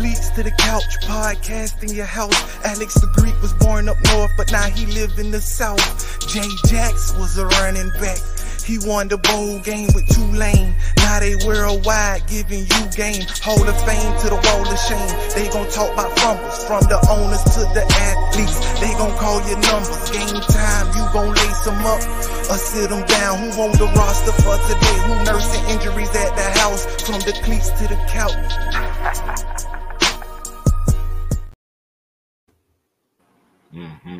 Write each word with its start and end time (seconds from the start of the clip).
cleats 0.00 0.30
to 0.30 0.42
the 0.42 0.50
couch, 0.52 0.96
podcast 1.04 1.82
in 1.84 1.94
your 1.94 2.08
house. 2.08 2.40
Alex 2.64 2.94
the 2.94 3.06
Greek 3.20 3.36
was 3.42 3.52
born 3.60 3.86
up 3.86 3.98
north, 4.08 4.32
but 4.34 4.50
now 4.50 4.64
he 4.64 4.86
live 4.86 5.12
in 5.18 5.30
the 5.30 5.40
south. 5.40 5.84
Jay 6.26 6.48
Jacks 6.64 7.12
was 7.20 7.36
a 7.36 7.44
running 7.60 7.92
back. 8.00 8.16
He 8.64 8.80
won 8.88 9.08
the 9.08 9.18
bowl 9.18 9.60
game 9.60 9.92
with 9.92 10.08
Tulane. 10.08 10.72
Now 11.04 11.20
they 11.20 11.36
worldwide 11.44 12.24
giving 12.32 12.64
you 12.64 12.82
game. 12.96 13.28
Hall 13.44 13.60
of 13.60 13.76
fame 13.84 14.12
to 14.24 14.26
the 14.32 14.40
wall 14.40 14.64
of 14.64 14.80
shame. 14.88 15.12
They 15.36 15.52
gon' 15.52 15.68
talk 15.68 15.92
about 15.92 16.16
fumbles 16.16 16.64
from 16.64 16.80
the 16.88 16.96
owners 17.12 17.44
to 17.60 17.68
the 17.76 17.84
athletes. 17.84 18.56
They 18.80 18.96
gon' 18.96 19.12
call 19.20 19.44
your 19.44 19.60
numbers. 19.68 20.00
Game 20.16 20.40
time, 20.48 20.86
you 20.96 21.04
gon' 21.12 21.36
lace 21.36 21.60
them 21.68 21.84
up 21.84 22.00
or 22.48 22.56
sit 22.56 22.88
them 22.88 23.04
down. 23.04 23.36
Who 23.36 23.68
on 23.68 23.72
the 23.76 23.88
roster 23.92 24.32
for 24.40 24.56
today? 24.64 24.96
Who 25.04 25.12
nursing 25.28 25.64
injuries 25.76 26.14
at 26.16 26.32
the 26.40 26.48
house 26.56 26.88
from 27.04 27.20
the 27.28 27.36
cleats 27.44 27.68
to 27.76 27.84
the 27.84 28.00
couch? 28.08 29.59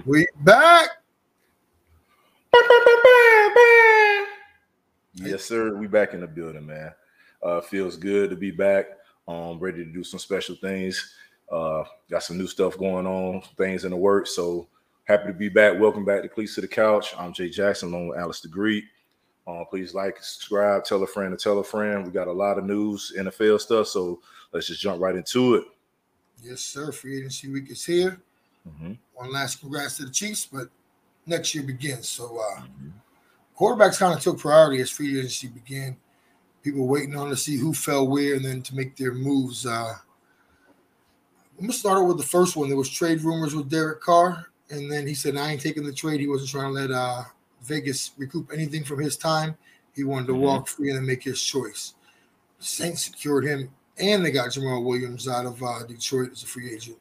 We 0.06 0.26
back. 0.40 0.88
Yes, 5.14 5.44
sir. 5.44 5.74
We 5.76 5.86
back 5.86 6.14
in 6.14 6.20
the 6.20 6.26
building, 6.26 6.66
man. 6.66 6.92
Uh, 7.42 7.60
feels 7.60 7.96
good 7.96 8.30
to 8.30 8.36
be 8.36 8.50
back. 8.50 8.86
Um, 9.28 9.58
ready 9.58 9.84
to 9.84 9.92
do 9.92 10.02
some 10.02 10.20
special 10.20 10.54
things. 10.56 11.14
Uh, 11.50 11.84
got 12.10 12.22
some 12.22 12.38
new 12.38 12.46
stuff 12.46 12.78
going 12.78 13.06
on, 13.06 13.42
things 13.56 13.84
in 13.84 13.90
the 13.90 13.96
works. 13.96 14.34
So 14.34 14.68
happy 15.04 15.26
to 15.26 15.32
be 15.32 15.48
back. 15.48 15.78
Welcome 15.78 16.04
back 16.04 16.22
to 16.22 16.28
Cleats 16.28 16.54
to 16.54 16.60
the 16.60 16.68
Couch. 16.68 17.14
I'm 17.18 17.32
Jay 17.32 17.50
Jackson, 17.50 17.92
along 17.92 18.08
with 18.08 18.18
Alex 18.18 18.40
the 18.40 18.48
Greek. 18.48 18.84
Uh, 19.46 19.64
please 19.64 19.94
like, 19.94 20.22
subscribe, 20.22 20.84
tell 20.84 21.02
a 21.02 21.06
friend 21.06 21.36
to 21.36 21.42
tell 21.42 21.58
a 21.58 21.64
friend. 21.64 22.06
We 22.06 22.12
got 22.12 22.28
a 22.28 22.32
lot 22.32 22.58
of 22.58 22.64
news, 22.64 23.12
NFL 23.18 23.60
stuff. 23.60 23.88
So 23.88 24.20
let's 24.52 24.68
just 24.68 24.80
jump 24.80 25.02
right 25.02 25.16
into 25.16 25.56
it. 25.56 25.64
Yes, 26.42 26.60
sir. 26.60 26.92
Free 26.92 27.18
agency 27.18 27.50
week 27.50 27.70
is 27.70 27.84
here. 27.84 28.22
Mhm. 28.68 28.98
One 29.14 29.32
last 29.32 29.60
congrats 29.60 29.96
to 29.96 30.04
the 30.04 30.10
Chiefs, 30.10 30.46
but 30.50 30.68
next 31.26 31.54
year 31.54 31.64
begins. 31.64 32.08
So 32.08 32.38
uh 32.38 32.62
Mhm. 32.62 32.92
quarterbacks 33.58 33.98
kind 33.98 34.14
of 34.14 34.20
took 34.20 34.38
priority 34.38 34.80
as 34.80 34.90
free 34.90 35.18
agency 35.18 35.48
began. 35.48 35.96
People 36.62 36.86
waiting 36.86 37.16
on 37.16 37.30
to 37.30 37.36
see 37.36 37.56
who 37.56 37.72
fell 37.72 38.06
where 38.06 38.34
and 38.34 38.44
then 38.44 38.62
to 38.62 38.74
make 38.74 38.96
their 38.96 39.12
moves. 39.14 39.66
Uh 39.66 39.98
I'm 41.58 41.66
gonna 41.66 41.72
start 41.72 42.06
with 42.06 42.16
the 42.16 42.22
first 42.22 42.56
one. 42.56 42.68
There 42.68 42.78
was 42.78 42.88
trade 42.88 43.22
rumors 43.22 43.54
with 43.54 43.68
Derek 43.68 44.00
Carr, 44.00 44.46
and 44.70 44.90
then 44.90 45.06
he 45.06 45.14
said, 45.14 45.36
I 45.36 45.52
ain't 45.52 45.60
taking 45.60 45.84
the 45.84 45.92
trade. 45.92 46.20
He 46.20 46.26
wasn't 46.26 46.50
trying 46.50 46.68
to 46.74 46.80
let 46.80 46.90
uh 46.90 47.24
Vegas 47.62 48.12
recoup 48.16 48.50
anything 48.52 48.84
from 48.84 49.00
his 49.00 49.16
time. 49.16 49.56
He 49.94 50.04
wanted 50.04 50.28
to 50.28 50.32
Mhm. 50.32 50.40
walk 50.40 50.68
free 50.68 50.88
and 50.88 50.96
then 50.98 51.06
make 51.06 51.22
his 51.22 51.42
choice. 51.42 51.94
Saints 52.60 53.04
secured 53.04 53.44
him, 53.44 53.70
and 53.98 54.24
they 54.24 54.30
got 54.30 54.48
Jamaal 54.50 54.82
Williams 54.84 55.28
out 55.28 55.44
of 55.46 55.62
uh, 55.62 55.82
Detroit 55.84 56.32
as 56.32 56.42
a 56.42 56.46
free 56.46 56.72
agent, 56.74 56.98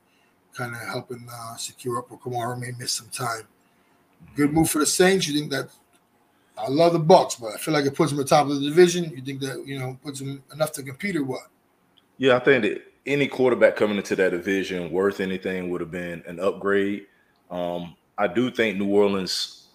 kind 0.59 0.75
of 0.75 0.81
helping 0.81 1.25
uh, 1.31 1.55
secure 1.55 1.99
up. 1.99 2.11
Or 2.11 2.19
Kamara 2.19 2.59
may 2.59 2.71
miss 2.77 2.91
some 2.91 3.09
time. 3.09 3.43
Good 4.35 4.51
move 4.51 4.69
for 4.69 4.79
the 4.79 4.85
Saints. 4.85 5.27
You 5.27 5.39
think 5.39 5.51
that? 5.51 5.69
I 6.57 6.67
love 6.67 6.91
the 6.91 6.99
Bucks, 6.99 7.35
but 7.35 7.53
I 7.53 7.57
feel 7.57 7.73
like 7.73 7.85
it 7.85 7.95
puts 7.95 8.11
them 8.11 8.19
at 8.19 8.25
the 8.27 8.35
top 8.35 8.47
of 8.47 8.59
the 8.59 8.67
division. 8.67 9.11
You 9.15 9.21
think 9.21 9.39
that 9.41 9.65
you 9.65 9.79
know 9.79 9.97
puts 10.03 10.19
them 10.19 10.43
enough 10.53 10.73
to 10.73 10.83
compete 10.83 11.15
or 11.15 11.23
what? 11.23 11.43
Yeah, 12.17 12.35
I 12.35 12.39
think 12.39 12.63
that 12.63 12.83
any 13.05 13.27
quarterback 13.27 13.77
coming 13.77 13.97
into 13.97 14.15
that 14.17 14.31
division 14.31 14.91
worth 14.91 15.21
anything 15.21 15.69
would 15.69 15.79
have 15.79 15.91
been 15.91 16.21
an 16.27 16.39
upgrade. 16.41 17.07
Um, 17.49 17.95
I 18.17 18.27
do 18.27 18.51
think 18.51 18.77
New 18.77 18.93
Orleans 18.93 19.67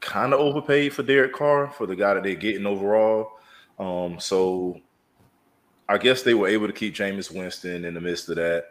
kind 0.00 0.32
of 0.32 0.40
overpaid 0.40 0.94
for 0.94 1.02
Derek 1.02 1.34
Carr 1.34 1.70
for 1.70 1.86
the 1.86 1.94
guy 1.94 2.14
that 2.14 2.22
they're 2.22 2.34
getting 2.34 2.66
overall. 2.66 3.32
Um, 3.78 4.18
so 4.18 4.80
I 5.88 5.98
guess 5.98 6.22
they 6.22 6.32
were 6.32 6.48
able 6.48 6.66
to 6.66 6.72
keep 6.72 6.94
Jameis 6.94 7.30
Winston 7.30 7.84
in 7.84 7.92
the 7.92 8.00
midst 8.00 8.30
of 8.30 8.36
that. 8.36 8.64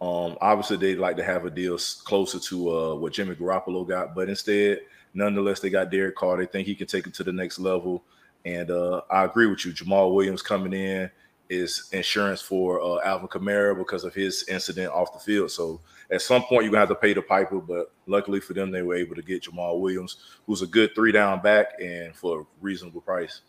Um, 0.00 0.36
obviously, 0.40 0.76
they'd 0.76 0.96
like 0.96 1.16
to 1.16 1.24
have 1.24 1.44
a 1.44 1.50
deal 1.50 1.76
closer 2.04 2.38
to 2.38 2.70
uh, 2.70 2.94
what 2.94 3.12
Jimmy 3.12 3.34
Garoppolo 3.34 3.86
got, 3.86 4.14
but 4.14 4.28
instead, 4.28 4.80
nonetheless, 5.12 5.60
they 5.60 5.70
got 5.70 5.90
Derek 5.90 6.14
Carr. 6.14 6.36
They 6.36 6.46
think 6.46 6.66
he 6.66 6.74
can 6.74 6.86
take 6.86 7.06
it 7.06 7.14
to 7.14 7.24
the 7.24 7.32
next 7.32 7.58
level. 7.58 8.04
And 8.44 8.70
uh, 8.70 9.02
I 9.10 9.24
agree 9.24 9.46
with 9.46 9.64
you. 9.64 9.72
Jamaal 9.72 10.14
Williams 10.14 10.42
coming 10.42 10.72
in 10.72 11.10
is 11.50 11.88
insurance 11.92 12.40
for 12.40 12.80
uh, 12.80 13.04
Alvin 13.04 13.28
Kamara 13.28 13.76
because 13.76 14.04
of 14.04 14.14
his 14.14 14.44
incident 14.48 14.92
off 14.92 15.12
the 15.12 15.18
field. 15.18 15.50
So 15.50 15.80
at 16.10 16.22
some 16.22 16.42
point, 16.42 16.64
you're 16.64 16.72
gonna 16.72 16.80
have 16.80 16.88
to 16.90 16.94
pay 16.94 17.14
the 17.14 17.22
piper. 17.22 17.58
But 17.58 17.92
luckily 18.06 18.40
for 18.40 18.54
them, 18.54 18.70
they 18.70 18.82
were 18.82 18.94
able 18.94 19.16
to 19.16 19.22
get 19.22 19.42
Jamaal 19.42 19.80
Williams, 19.80 20.16
who's 20.46 20.62
a 20.62 20.66
good 20.66 20.94
three 20.94 21.10
down 21.12 21.42
back, 21.42 21.72
and 21.82 22.14
for 22.14 22.40
a 22.40 22.44
reasonable 22.60 23.00
price. 23.00 23.40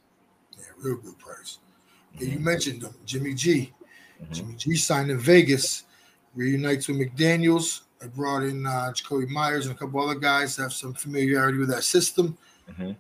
Yeah, 0.58 0.66
real 0.78 0.98
good 0.98 1.20
price. 1.20 1.60
Yeah, 2.18 2.30
you 2.30 2.40
mentioned 2.40 2.82
them, 2.82 2.96
Jimmy 3.06 3.34
G. 3.34 3.74
Mhm. 4.22 4.32
Jimmy 4.34 4.56
G 4.56 4.76
signed 4.76 5.12
in 5.12 5.20
Vegas, 5.20 5.84
reunites 6.40 6.88
with 6.88 6.98
McDaniels. 6.98 7.82
They 8.00 8.08
brought 8.08 8.44
in 8.44 8.66
uh, 8.66 8.94
Jakobi 8.96 9.28
Meyers 9.28 9.66
and 9.66 9.76
a 9.76 9.78
couple 9.78 10.02
other 10.02 10.18
guys 10.20 10.56
that 10.56 10.64
have 10.64 10.74
some 10.74 10.94
familiarity 10.94 11.58
with 11.58 11.70
that 11.70 11.84
system. 11.84 12.38
Mhm. 12.72 12.96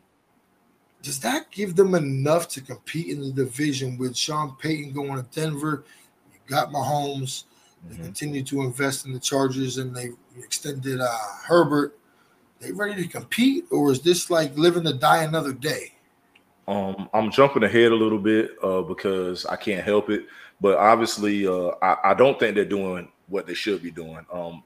Does 1.01 1.19
that 1.21 1.49
give 1.49 1.77
them 1.77 1.95
enough 1.95 2.49
to 2.49 2.61
compete 2.61 3.07
in 3.07 3.21
the 3.21 3.31
division 3.31 3.97
with 3.97 4.17
Sean 4.17 4.55
Payton 4.57 4.91
going 4.91 5.15
to 5.15 5.25
Denver? 5.31 5.85
You 6.33 6.39
got 6.47 6.71
Mahomes. 6.71 7.45
They 7.89 7.95
Mhm. 7.95 8.03
continue 8.03 8.43
to 8.43 8.63
invest 8.63 9.05
in 9.05 9.13
the 9.13 9.19
Chargers 9.19 9.77
and 9.77 9.95
they 9.95 10.09
extended 10.37 10.99
uh, 10.99 11.17
Herbert. 11.45 11.97
They 12.59 12.73
ready 12.73 13.01
to 13.01 13.07
compete, 13.07 13.65
or 13.71 13.89
is 13.89 14.01
this 14.01 14.29
like 14.29 14.57
living 14.57 14.83
to 14.83 14.93
die 14.93 15.23
another 15.23 15.53
day? 15.53 15.93
Um, 16.67 17.09
I'm 17.13 17.31
jumping 17.31 17.63
ahead 17.63 17.93
a 17.93 17.95
little 17.95 18.19
bit 18.19 18.51
uh, 18.61 18.81
because 18.81 19.45
I 19.45 19.55
can't 19.55 19.83
help 19.83 20.09
it, 20.09 20.25
but 20.59 20.77
obviously, 20.77 21.47
uh, 21.47 21.71
I, 21.81 22.11
I 22.11 22.13
don't 22.13 22.37
think 22.37 22.53
they're 22.55 22.65
doing 22.65 23.09
what 23.29 23.47
they 23.47 23.53
should 23.53 23.81
be 23.81 23.91
doing. 23.91 24.25
Um, 24.31 24.63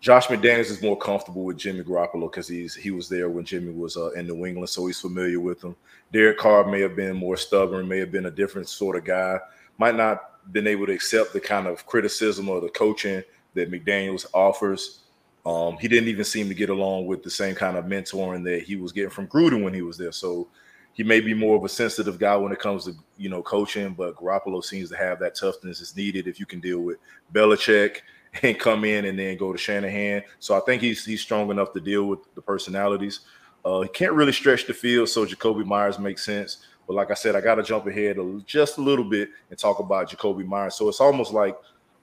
Josh 0.00 0.28
McDaniels 0.28 0.70
is 0.70 0.82
more 0.82 0.96
comfortable 0.96 1.44
with 1.44 1.58
Jimmy 1.58 1.82
Garoppolo 1.82 2.30
because 2.30 2.48
he's 2.48 2.74
he 2.74 2.90
was 2.90 3.08
there 3.08 3.28
when 3.28 3.44
Jimmy 3.44 3.72
was 3.72 3.96
uh, 3.98 4.10
in 4.12 4.26
New 4.26 4.46
England, 4.46 4.70
so 4.70 4.86
he's 4.86 5.00
familiar 5.00 5.40
with 5.40 5.62
him. 5.62 5.76
Derek 6.12 6.38
Carr 6.38 6.66
may 6.70 6.80
have 6.80 6.96
been 6.96 7.16
more 7.16 7.36
stubborn, 7.36 7.86
may 7.86 7.98
have 7.98 8.10
been 8.10 8.26
a 8.26 8.30
different 8.30 8.68
sort 8.68 8.96
of 8.96 9.04
guy, 9.04 9.38
might 9.78 9.94
not 9.94 10.52
been 10.52 10.66
able 10.66 10.86
to 10.86 10.92
accept 10.92 11.34
the 11.34 11.40
kind 11.40 11.66
of 11.66 11.84
criticism 11.86 12.48
or 12.48 12.60
the 12.60 12.70
coaching 12.70 13.22
that 13.54 13.70
McDaniels 13.70 14.26
offers. 14.32 15.00
Um, 15.44 15.76
he 15.78 15.88
didn't 15.88 16.08
even 16.08 16.24
seem 16.24 16.48
to 16.48 16.54
get 16.54 16.70
along 16.70 17.06
with 17.06 17.22
the 17.22 17.30
same 17.30 17.54
kind 17.54 17.76
of 17.76 17.84
mentoring 17.84 18.44
that 18.44 18.62
he 18.62 18.76
was 18.76 18.92
getting 18.92 19.10
from 19.10 19.26
Gruden 19.26 19.62
when 19.62 19.74
he 19.74 19.82
was 19.82 19.98
there. 19.98 20.12
So 20.12 20.48
he 20.92 21.02
may 21.02 21.20
be 21.20 21.34
more 21.34 21.56
of 21.56 21.64
a 21.64 21.68
sensitive 21.68 22.18
guy 22.18 22.36
when 22.36 22.52
it 22.52 22.58
comes 22.58 22.84
to 22.84 22.92
you 23.16 23.28
know 23.28 23.42
coaching, 23.42 23.94
but 23.94 24.16
Garoppolo 24.16 24.62
seems 24.62 24.90
to 24.90 24.96
have 24.96 25.18
that 25.20 25.34
toughness 25.34 25.78
that's 25.78 25.96
needed 25.96 26.26
if 26.26 26.40
you 26.40 26.46
can 26.46 26.60
deal 26.60 26.80
with 26.80 26.98
Belichick 27.32 27.98
and 28.42 28.58
come 28.58 28.84
in 28.84 29.06
and 29.06 29.18
then 29.18 29.36
go 29.36 29.52
to 29.52 29.58
Shanahan. 29.58 30.22
So 30.38 30.56
I 30.56 30.60
think 30.60 30.82
he's 30.82 31.04
he's 31.04 31.20
strong 31.20 31.50
enough 31.50 31.72
to 31.72 31.80
deal 31.80 32.06
with 32.06 32.20
the 32.34 32.42
personalities. 32.42 33.20
Uh, 33.64 33.82
he 33.82 33.88
can't 33.88 34.12
really 34.12 34.32
stretch 34.32 34.66
the 34.66 34.72
field, 34.72 35.08
so 35.08 35.26
Jakobi 35.26 35.64
Meyers 35.66 35.98
makes 35.98 36.24
sense. 36.24 36.66
But 36.86 36.94
like 36.94 37.10
I 37.10 37.14
said, 37.14 37.36
I 37.36 37.40
got 37.40 37.56
to 37.56 37.62
jump 37.62 37.86
ahead 37.86 38.18
a, 38.18 38.40
just 38.46 38.78
a 38.78 38.80
little 38.80 39.04
bit 39.04 39.30
and 39.50 39.58
talk 39.58 39.78
about 39.78 40.10
Jakobi 40.10 40.46
Meyers. 40.46 40.74
So 40.74 40.88
it's 40.88 41.00
almost 41.00 41.32
like 41.32 41.56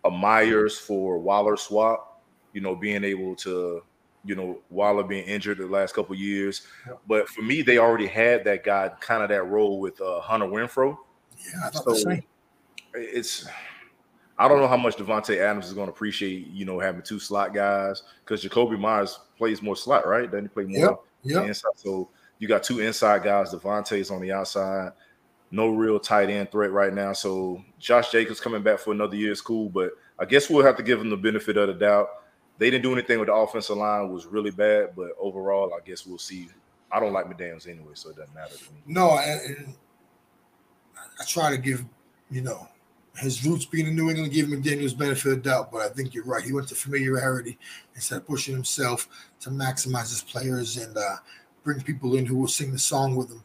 a 0.05 0.11
Meyers 0.11 0.77
for 0.77 1.17
Waller 1.17 1.57
swap. 1.57 2.21
You 2.53 2.61
know, 2.61 2.75
being 2.75 3.03
able 3.03 3.35
to, 3.37 3.83
you 4.27 4.35
know, 4.35 4.59
Waller 4.69 5.03
being 5.03 5.25
injured 5.25 5.57
the 5.57 5.65
last 5.65 5.95
couple 5.95 6.15
years. 6.15 6.67
Yep. 6.85 6.99
But 7.07 7.29
for 7.29 7.41
me, 7.41 7.61
they 7.61 7.77
already 7.77 8.07
had 8.07 8.43
that 8.43 8.63
guy, 8.63 8.91
kind 8.99 9.23
of 9.23 9.29
that 9.29 9.43
role 9.43 9.79
with 9.79 9.99
uh, 10.01 10.19
Hunter 10.19 10.45
Renfrow. 10.47 10.97
Yeah, 11.37 11.65
I 11.65 11.69
thought 11.69 11.85
the 11.85 11.95
same. 11.95 12.23
it's 12.93 13.47
I 14.39 14.47
don't 14.47 14.59
know 14.59 14.67
how 14.67 14.77
much 14.77 14.97
Davante 14.97 15.37
Adams 15.37 15.65
is 15.67 15.73
going 15.73 15.87
to 15.87 15.93
appreciate, 15.93 16.47
you 16.47 16.65
know, 16.65 16.79
having 16.79 17.01
two 17.01 17.19
slot 17.19 17.53
guys 17.53 18.03
because 18.23 18.43
Jakobi 18.43 18.77
Meyers 18.77 19.17
plays 19.37 19.61
more 19.61 19.75
slot, 19.75 20.05
right? 20.07 20.29
Doesn't 20.29 20.45
he 20.45 20.49
play 20.49 20.65
more 20.65 20.99
Yep. 21.23 21.47
inside? 21.47 21.71
So 21.75 22.09
you 22.37 22.47
got 22.47 22.63
two 22.63 22.79
inside 22.79 23.23
guys. 23.23 23.51
Davante's 23.53 24.11
on 24.11 24.21
the 24.21 24.31
outside. 24.31 24.91
No 25.49 25.69
real 25.69 25.99
tight 25.99 26.29
end 26.29 26.51
threat 26.51 26.71
right 26.71 26.93
now. 26.93 27.13
So 27.13 27.63
Josh 27.79 28.11
Jacobs 28.11 28.39
coming 28.39 28.61
back 28.61 28.79
for 28.79 28.91
another 28.91 29.15
year 29.15 29.31
is 29.31 29.41
cool, 29.41 29.69
but 29.69 29.91
I 30.19 30.25
guess 30.25 30.49
we'll 30.49 30.65
have 30.65 30.75
to 30.77 30.83
give 30.83 30.99
him 30.99 31.09
the 31.09 31.17
benefit 31.17 31.57
of 31.57 31.67
the 31.67 31.73
doubt. 31.73 32.09
They 32.57 32.69
didn't 32.69 32.83
do 32.83 32.93
anything 32.93 33.19
with 33.19 33.27
the 33.27 33.33
offensive 33.33 33.77
line; 33.77 34.11
was 34.11 34.25
really 34.25 34.51
bad. 34.51 34.95
But 34.95 35.11
overall, 35.19 35.73
I 35.73 35.85
guess 35.85 36.05
we'll 36.05 36.17
see. 36.17 36.49
I 36.91 36.99
don't 36.99 37.13
like 37.13 37.25
McDaniels 37.25 37.67
anyway, 37.67 37.91
so 37.93 38.09
it 38.09 38.17
doesn't 38.17 38.33
matter 38.33 38.55
to 38.55 38.73
me. 38.73 38.79
No, 38.85 39.09
I 39.09 39.39
try 41.27 41.51
to 41.51 41.57
give, 41.57 41.83
you 42.31 42.41
know, 42.41 42.67
his 43.17 43.45
roots 43.45 43.65
being 43.65 43.87
in 43.87 43.95
New 43.95 44.09
England, 44.09 44.31
give 44.31 44.47
McDaniels 44.47 44.97
benefit 44.97 45.33
of 45.33 45.41
doubt, 45.41 45.71
but 45.71 45.81
I 45.81 45.89
think 45.89 46.13
you're 46.13 46.23
right. 46.23 46.43
He 46.43 46.53
went 46.53 46.67
to 46.69 46.75
familiarity 46.75 47.57
instead 47.95 48.17
of 48.17 48.27
pushing 48.27 48.53
himself 48.53 49.07
to 49.41 49.49
maximize 49.49 50.09
his 50.09 50.21
players 50.21 50.77
and 50.77 50.95
uh, 50.95 51.15
bring 51.63 51.81
people 51.81 52.15
in 52.15 52.25
who 52.25 52.37
will 52.37 52.47
sing 52.47 52.71
the 52.71 52.79
song 52.79 53.15
with 53.15 53.31
him. 53.31 53.43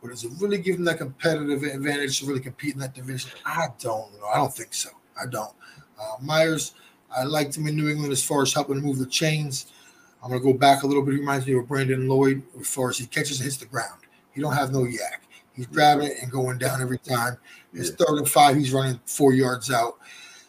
But 0.00 0.10
does 0.10 0.24
it 0.24 0.32
really 0.40 0.58
give 0.58 0.76
him 0.76 0.84
that 0.84 0.98
competitive 0.98 1.62
advantage 1.62 2.18
to 2.18 2.26
really 2.26 2.40
compete 2.40 2.74
in 2.74 2.80
that 2.80 2.94
division? 2.94 3.30
I 3.46 3.68
don't 3.78 4.12
know. 4.20 4.26
I 4.26 4.38
don't 4.38 4.52
think 4.52 4.74
so. 4.74 4.90
I 5.20 5.26
don't. 5.26 5.52
Uh, 6.00 6.16
Meyers, 6.20 6.74
I 7.16 7.24
liked 7.24 7.56
him 7.56 7.66
in 7.66 7.76
New 7.76 7.88
England 7.88 8.12
as 8.12 8.24
far 8.24 8.42
as 8.42 8.52
helping 8.52 8.76
to 8.76 8.80
move 8.80 8.98
the 8.98 9.06
chains. 9.06 9.66
I'm 10.22 10.30
going 10.30 10.40
to 10.40 10.52
go 10.52 10.56
back 10.56 10.82
a 10.82 10.86
little 10.86 11.02
bit. 11.02 11.14
He 11.14 11.20
reminds 11.20 11.46
me 11.46 11.54
of 11.54 11.66
Brandon 11.68 12.08
Lloyd 12.08 12.42
as 12.60 12.68
far 12.68 12.90
as 12.90 12.98
he 12.98 13.06
catches 13.06 13.40
and 13.40 13.44
hits 13.44 13.56
the 13.56 13.66
ground. 13.66 14.00
He 14.32 14.40
don't 14.40 14.54
have 14.54 14.72
no 14.72 14.80
YAC. 14.80 15.18
He's 15.54 15.66
grabbing 15.66 16.06
it 16.08 16.16
and 16.22 16.30
going 16.30 16.58
down 16.58 16.80
every 16.80 16.98
time. 16.98 17.36
His 17.74 17.90
Yeah. 17.90 18.06
third 18.06 18.18
and 18.18 18.28
five, 18.28 18.56
he's 18.56 18.72
running 18.72 19.00
four 19.04 19.34
yards 19.34 19.70
out. 19.70 19.98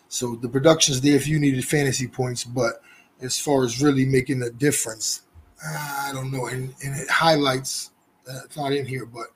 So 0.07 0.36
the 0.36 0.48
production's 0.48 1.01
there 1.01 1.15
if 1.15 1.27
you 1.27 1.39
needed 1.39 1.65
fantasy 1.65 2.07
points, 2.07 2.44
but 2.44 2.81
as 3.21 3.39
far 3.39 3.63
as 3.63 3.81
really 3.81 4.06
making 4.06 4.42
a 4.44 4.50
difference, 4.50 5.24
I 5.66 6.12
don't 6.13 6.31
know. 6.31 6.48
And, 6.48 6.74
and 6.83 6.95
it 6.95 7.09
highlights, 7.09 7.92
uh, 8.30 8.42
it's 8.45 8.56
not 8.56 8.74
in 8.74 8.86
here, 8.86 9.06
but 9.06 9.27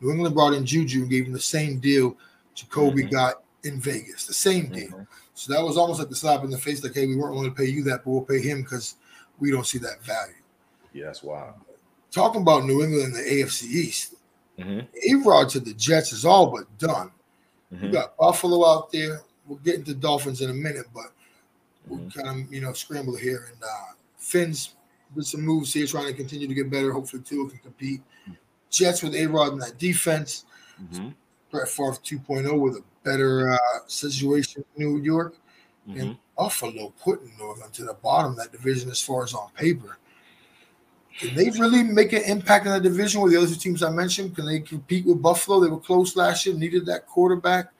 New 0.00 0.10
England 0.10 0.34
brought 0.34 0.52
in 0.52 0.66
Juju 0.66 1.02
and 1.02 1.10
gave 1.10 1.26
him 1.26 1.32
the 1.32 1.40
same 1.40 1.78
deal 1.78 2.16
Jakobi 2.56 3.02
mm-hmm. 3.02 3.10
got 3.10 3.42
in 3.66 3.80
Vegas, 3.80 4.26
the 4.26 4.34
same 4.34 4.68
deal. 4.68 4.88
Mm-hmm. 4.88 5.02
So 5.34 5.52
that 5.52 5.62
was 5.62 5.76
almost 5.76 5.98
like 5.98 6.08
the 6.08 6.16
slap 6.16 6.44
in 6.44 6.50
the 6.50 6.58
face, 6.58 6.82
like, 6.82 6.94
hey, 6.94 7.06
we 7.06 7.16
weren't 7.16 7.34
willing 7.34 7.50
to 7.50 7.56
pay 7.56 7.68
you 7.68 7.82
that, 7.84 8.04
but 8.04 8.10
we'll 8.10 8.22
pay 8.22 8.40
him 8.40 8.62
because 8.62 8.96
we 9.38 9.50
don't 9.50 9.66
see 9.66 9.78
that 9.78 10.02
value. 10.02 10.34
Yeah, 10.92 11.06
that's 11.06 11.22
wild. 11.22 11.54
Talking 12.10 12.42
about 12.42 12.64
New 12.64 12.82
England 12.82 13.14
and 13.14 13.14
the 13.14 13.30
AFC 13.30 13.64
East, 13.64 14.14
mm-hmm. 14.58 14.80
A-Rod 15.10 15.50
to 15.50 15.60
the 15.60 15.74
Jets 15.74 16.12
is 16.12 16.24
all 16.24 16.46
but 16.46 16.64
done. 16.78 17.10
Mm-hmm. 17.72 17.86
You 17.86 17.92
got 17.92 18.16
Buffalo 18.16 18.66
out 18.66 18.90
there. 18.92 19.20
We'll 19.46 19.58
get 19.58 19.74
into 19.74 19.94
Dolphins 19.94 20.40
in 20.40 20.50
a 20.50 20.54
minute, 20.54 20.86
but 20.94 21.12
we'll 21.86 22.00
mm-hmm. 22.00 22.20
kind 22.20 22.40
of, 22.42 22.52
you 22.52 22.62
know, 22.62 22.72
scramble 22.72 23.16
here. 23.16 23.48
And 23.52 23.62
uh, 23.62 23.92
Fins 24.16 24.74
with 25.14 25.26
some 25.26 25.42
moves 25.42 25.72
here, 25.72 25.86
trying 25.86 26.06
to 26.06 26.14
continue 26.14 26.48
to 26.48 26.54
get 26.54 26.70
better. 26.70 26.92
Hopefully, 26.92 27.22
Tua 27.22 27.48
can 27.48 27.58
compete. 27.58 28.00
Jets 28.70 29.02
with 29.02 29.14
A-Rod 29.14 29.52
in 29.52 29.58
that 29.58 29.78
defense. 29.78 30.44
Mm-hmm. 30.82 31.08
Brett 31.56 31.68
Favre 31.68 31.92
2.0 31.92 32.60
with 32.60 32.76
a 32.76 32.82
better 33.02 33.50
uh, 33.50 33.58
situation 33.86 34.64
in 34.76 34.84
New 34.84 35.02
York. 35.02 35.36
Mm-hmm. 35.88 36.00
And 36.00 36.18
Buffalo 36.36 36.92
putting 37.02 37.32
Northern 37.38 37.70
to 37.70 37.84
the 37.84 37.94
bottom 37.94 38.32
of 38.32 38.36
that 38.38 38.52
division 38.52 38.90
as 38.90 39.00
far 39.00 39.24
as 39.24 39.32
on 39.32 39.48
paper. 39.54 39.98
Can 41.18 41.34
they 41.34 41.48
really 41.50 41.82
make 41.82 42.12
an 42.12 42.24
impact 42.24 42.66
in 42.66 42.72
that 42.72 42.82
division 42.82 43.22
with 43.22 43.32
the 43.32 43.38
other 43.38 43.46
two 43.46 43.54
teams 43.54 43.82
I 43.82 43.88
mentioned? 43.88 44.36
Can 44.36 44.44
they 44.44 44.60
compete 44.60 45.06
with 45.06 45.22
Buffalo? 45.22 45.60
They 45.60 45.70
were 45.70 45.80
close 45.80 46.14
last 46.14 46.44
year, 46.44 46.54
needed 46.54 46.84
that 46.86 47.06
quarterback. 47.06 47.72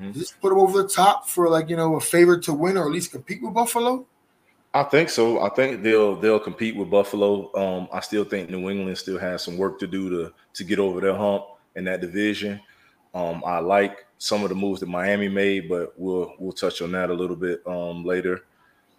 Mm-hmm. 0.00 0.18
Just 0.18 0.40
put 0.40 0.48
them 0.48 0.58
over 0.58 0.82
the 0.82 0.88
top 0.88 1.28
for 1.28 1.48
like 1.48 1.68
you 1.68 1.76
know 1.76 1.94
a 1.94 2.00
favorite 2.00 2.42
to 2.44 2.52
win 2.52 2.76
or 2.76 2.86
at 2.86 2.90
least 2.90 3.12
compete 3.12 3.40
with 3.40 3.54
Buffalo. 3.54 4.04
I 4.74 4.82
think 4.84 5.10
so. 5.10 5.42
I 5.42 5.50
think 5.50 5.82
they'll 5.82 6.16
they'll 6.16 6.40
compete 6.40 6.74
with 6.74 6.90
Buffalo. 6.90 7.54
Um, 7.54 7.88
I 7.92 8.00
still 8.00 8.24
think 8.24 8.50
New 8.50 8.68
England 8.68 8.98
still 8.98 9.18
has 9.18 9.44
some 9.44 9.58
work 9.58 9.78
to 9.78 9.86
do 9.86 10.10
to 10.10 10.32
to 10.54 10.64
get 10.64 10.80
over 10.80 11.00
their 11.00 11.14
hump 11.14 11.44
in 11.76 11.84
that 11.84 12.00
division. 12.00 12.60
Um, 13.14 13.42
I 13.44 13.58
like 13.58 14.06
some 14.18 14.42
of 14.42 14.48
the 14.48 14.54
moves 14.54 14.80
that 14.80 14.88
Miami 14.88 15.28
made, 15.28 15.68
but 15.68 15.92
we'll 15.96 16.34
we'll 16.38 16.52
touch 16.52 16.80
on 16.80 16.92
that 16.92 17.10
a 17.10 17.14
little 17.14 17.36
bit 17.36 17.62
um, 17.66 18.04
later. 18.04 18.44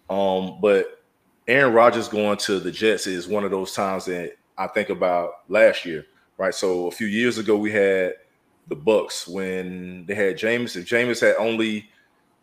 Um, 0.08 0.58
but 0.60 1.02
Aaron 1.48 1.72
Rodgers 1.72 2.08
going 2.08 2.38
to 2.38 2.60
the 2.60 2.70
Jets 2.70 3.06
is 3.06 3.26
one 3.26 3.44
of 3.44 3.50
those 3.50 3.72
times 3.72 4.04
that 4.06 4.36
I 4.56 4.66
think 4.66 4.90
about 4.90 5.48
last 5.48 5.84
year, 5.84 6.06
right? 6.38 6.54
So 6.54 6.86
a 6.86 6.90
few 6.90 7.06
years 7.06 7.38
ago 7.38 7.56
we 7.56 7.72
had 7.72 8.14
the 8.68 8.76
Bucks 8.76 9.26
when 9.26 10.06
they 10.06 10.14
had 10.14 10.36
Jameis. 10.36 10.76
If 10.76 10.86
Jameis 10.86 11.20
had 11.20 11.36
only 11.36 11.90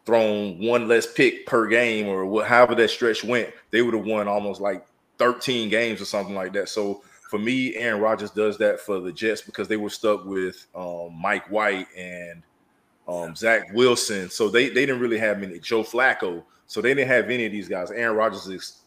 thrown 0.06 0.60
one 0.60 0.88
less 0.88 1.12
pick 1.12 1.46
per 1.46 1.68
game 1.68 2.08
or 2.08 2.44
however 2.44 2.76
that 2.76 2.90
stretch 2.90 3.24
went, 3.24 3.50
they 3.72 3.82
would 3.82 3.94
have 3.94 4.06
won 4.06 4.28
almost 4.28 4.62
like 4.62 4.86
13 5.18 5.70
games 5.70 6.02
or 6.02 6.06
something 6.06 6.36
like 6.36 6.54
that. 6.54 6.70
So 6.70 7.04
for 7.32 7.40
me, 7.40 7.74
Aaron 7.78 8.02
Rodgers 8.02 8.30
does 8.30 8.58
that 8.58 8.82
for 8.82 9.00
the 9.00 9.10
Jets 9.10 9.42
because 9.42 9.70
they 9.70 9.78
were 9.78 9.90
stuck 9.90 10.26
with 10.26 10.68
um, 10.76 11.18
Mike 11.18 11.50
White 11.50 11.88
and 11.98 12.44
um, 13.08 13.38
Zach 13.38 13.72
Wilson. 13.74 14.30
So 14.30 14.50
they, 14.50 14.68
they 14.68 14.86
didn't 14.86 15.00
really 15.00 15.18
have 15.18 15.40
many, 15.40 15.58
Joe 15.60 15.82
Flacco. 15.82 16.44
So 16.68 16.82
they 16.82 16.94
didn't 16.94 17.08
have 17.08 17.30
any 17.30 17.46
of 17.46 17.54
these 17.54 17.70
guys. 17.70 17.90
Aaron 17.90 18.18
Rodgers 18.18 18.48
is 18.48 18.82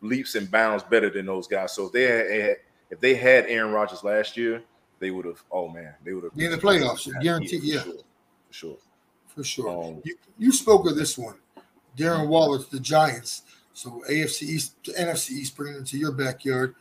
leaps 0.00 0.36
and 0.36 0.50
bounds 0.50 0.82
better 0.84 1.10
than 1.10 1.26
those 1.26 1.46
guys. 1.46 1.74
So 1.74 1.84
if 1.84 1.92
they 1.92 2.04
had, 2.04 2.56
if 2.88 2.98
they 2.98 3.14
had 3.14 3.44
Aaron 3.44 3.74
Rodgers 3.74 4.02
last 4.02 4.38
year, 4.38 4.62
they 4.98 5.10
would 5.10 5.26
have, 5.26 5.42
oh 5.52 5.68
man, 5.68 5.92
they 6.02 6.14
would 6.14 6.24
have 6.24 6.34
been 6.34 6.46
in 6.46 6.52
the 6.52 6.56
playoffs, 6.56 7.10
guaranteed. 7.22 7.62
Yeah, 7.62 7.82
for 7.82 7.90
sure. 7.90 7.92
For 8.48 8.54
sure. 8.54 8.76
For 9.26 9.44
sure. 9.44 9.84
Um, 9.84 10.00
you, 10.02 10.16
you 10.38 10.50
spoke 10.50 10.88
of 10.88 10.96
this 10.96 11.18
one, 11.18 11.34
Darren 11.94 12.26
Waller 12.26 12.58
to 12.58 12.70
the 12.70 12.80
Giants. 12.80 13.42
So 13.74 14.02
AFC 14.08 14.44
East, 14.44 14.82
to 14.84 14.92
NFC 14.92 15.32
East, 15.32 15.54
bringing 15.58 15.80
into 15.80 15.98
your 15.98 16.12
backyard. 16.12 16.74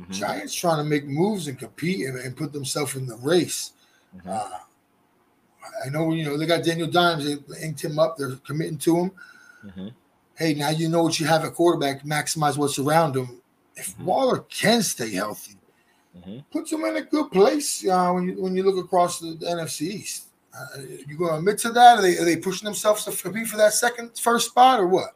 Mm-hmm. 0.00 0.12
Giants 0.12 0.54
trying 0.54 0.78
to 0.78 0.84
make 0.84 1.06
moves 1.06 1.48
and 1.48 1.58
compete 1.58 2.06
and, 2.06 2.18
and 2.18 2.36
put 2.36 2.52
themselves 2.52 2.94
in 2.94 3.06
the 3.06 3.16
race. 3.16 3.72
Mm-hmm. 4.16 4.30
Uh, 4.30 4.58
I 5.84 5.88
know 5.90 6.12
you 6.12 6.24
know 6.24 6.36
they 6.36 6.46
got 6.46 6.64
Daniel 6.64 6.88
Dimes. 6.88 7.24
They 7.24 7.62
inked 7.62 7.84
him 7.84 7.98
up. 7.98 8.16
They're 8.16 8.36
committing 8.46 8.78
to 8.78 8.96
him. 8.96 9.10
Mm-hmm. 9.64 9.88
Hey, 10.36 10.54
now 10.54 10.70
you 10.70 10.88
know 10.88 11.02
what 11.02 11.18
you 11.18 11.26
have 11.26 11.44
at 11.44 11.54
quarterback. 11.54 12.04
Maximize 12.04 12.56
what's 12.56 12.78
around 12.78 13.16
him. 13.16 13.40
If 13.74 13.94
mm-hmm. 13.94 14.04
Waller 14.04 14.38
can 14.48 14.82
stay 14.82 15.12
healthy, 15.12 15.56
mm-hmm. 16.16 16.38
puts 16.52 16.72
him 16.72 16.84
in 16.84 16.96
a 16.96 17.02
good 17.02 17.30
place 17.30 17.86
uh, 17.86 18.12
when 18.12 18.28
you 18.28 18.42
when 18.42 18.56
you 18.56 18.62
look 18.62 18.84
across 18.84 19.20
the, 19.20 19.34
the 19.34 19.46
NFC 19.46 19.82
East. 19.82 20.24
Uh, 20.56 20.80
you 21.06 21.16
going 21.16 21.30
to 21.32 21.38
admit 21.38 21.58
to 21.58 21.70
that? 21.70 21.98
Are 21.98 22.02
they, 22.02 22.16
are 22.18 22.24
they 22.24 22.36
pushing 22.36 22.64
themselves 22.64 23.04
to 23.04 23.22
compete 23.22 23.46
for 23.46 23.58
that 23.58 23.74
second 23.74 24.18
first 24.18 24.48
spot 24.48 24.80
or 24.80 24.88
what? 24.88 25.10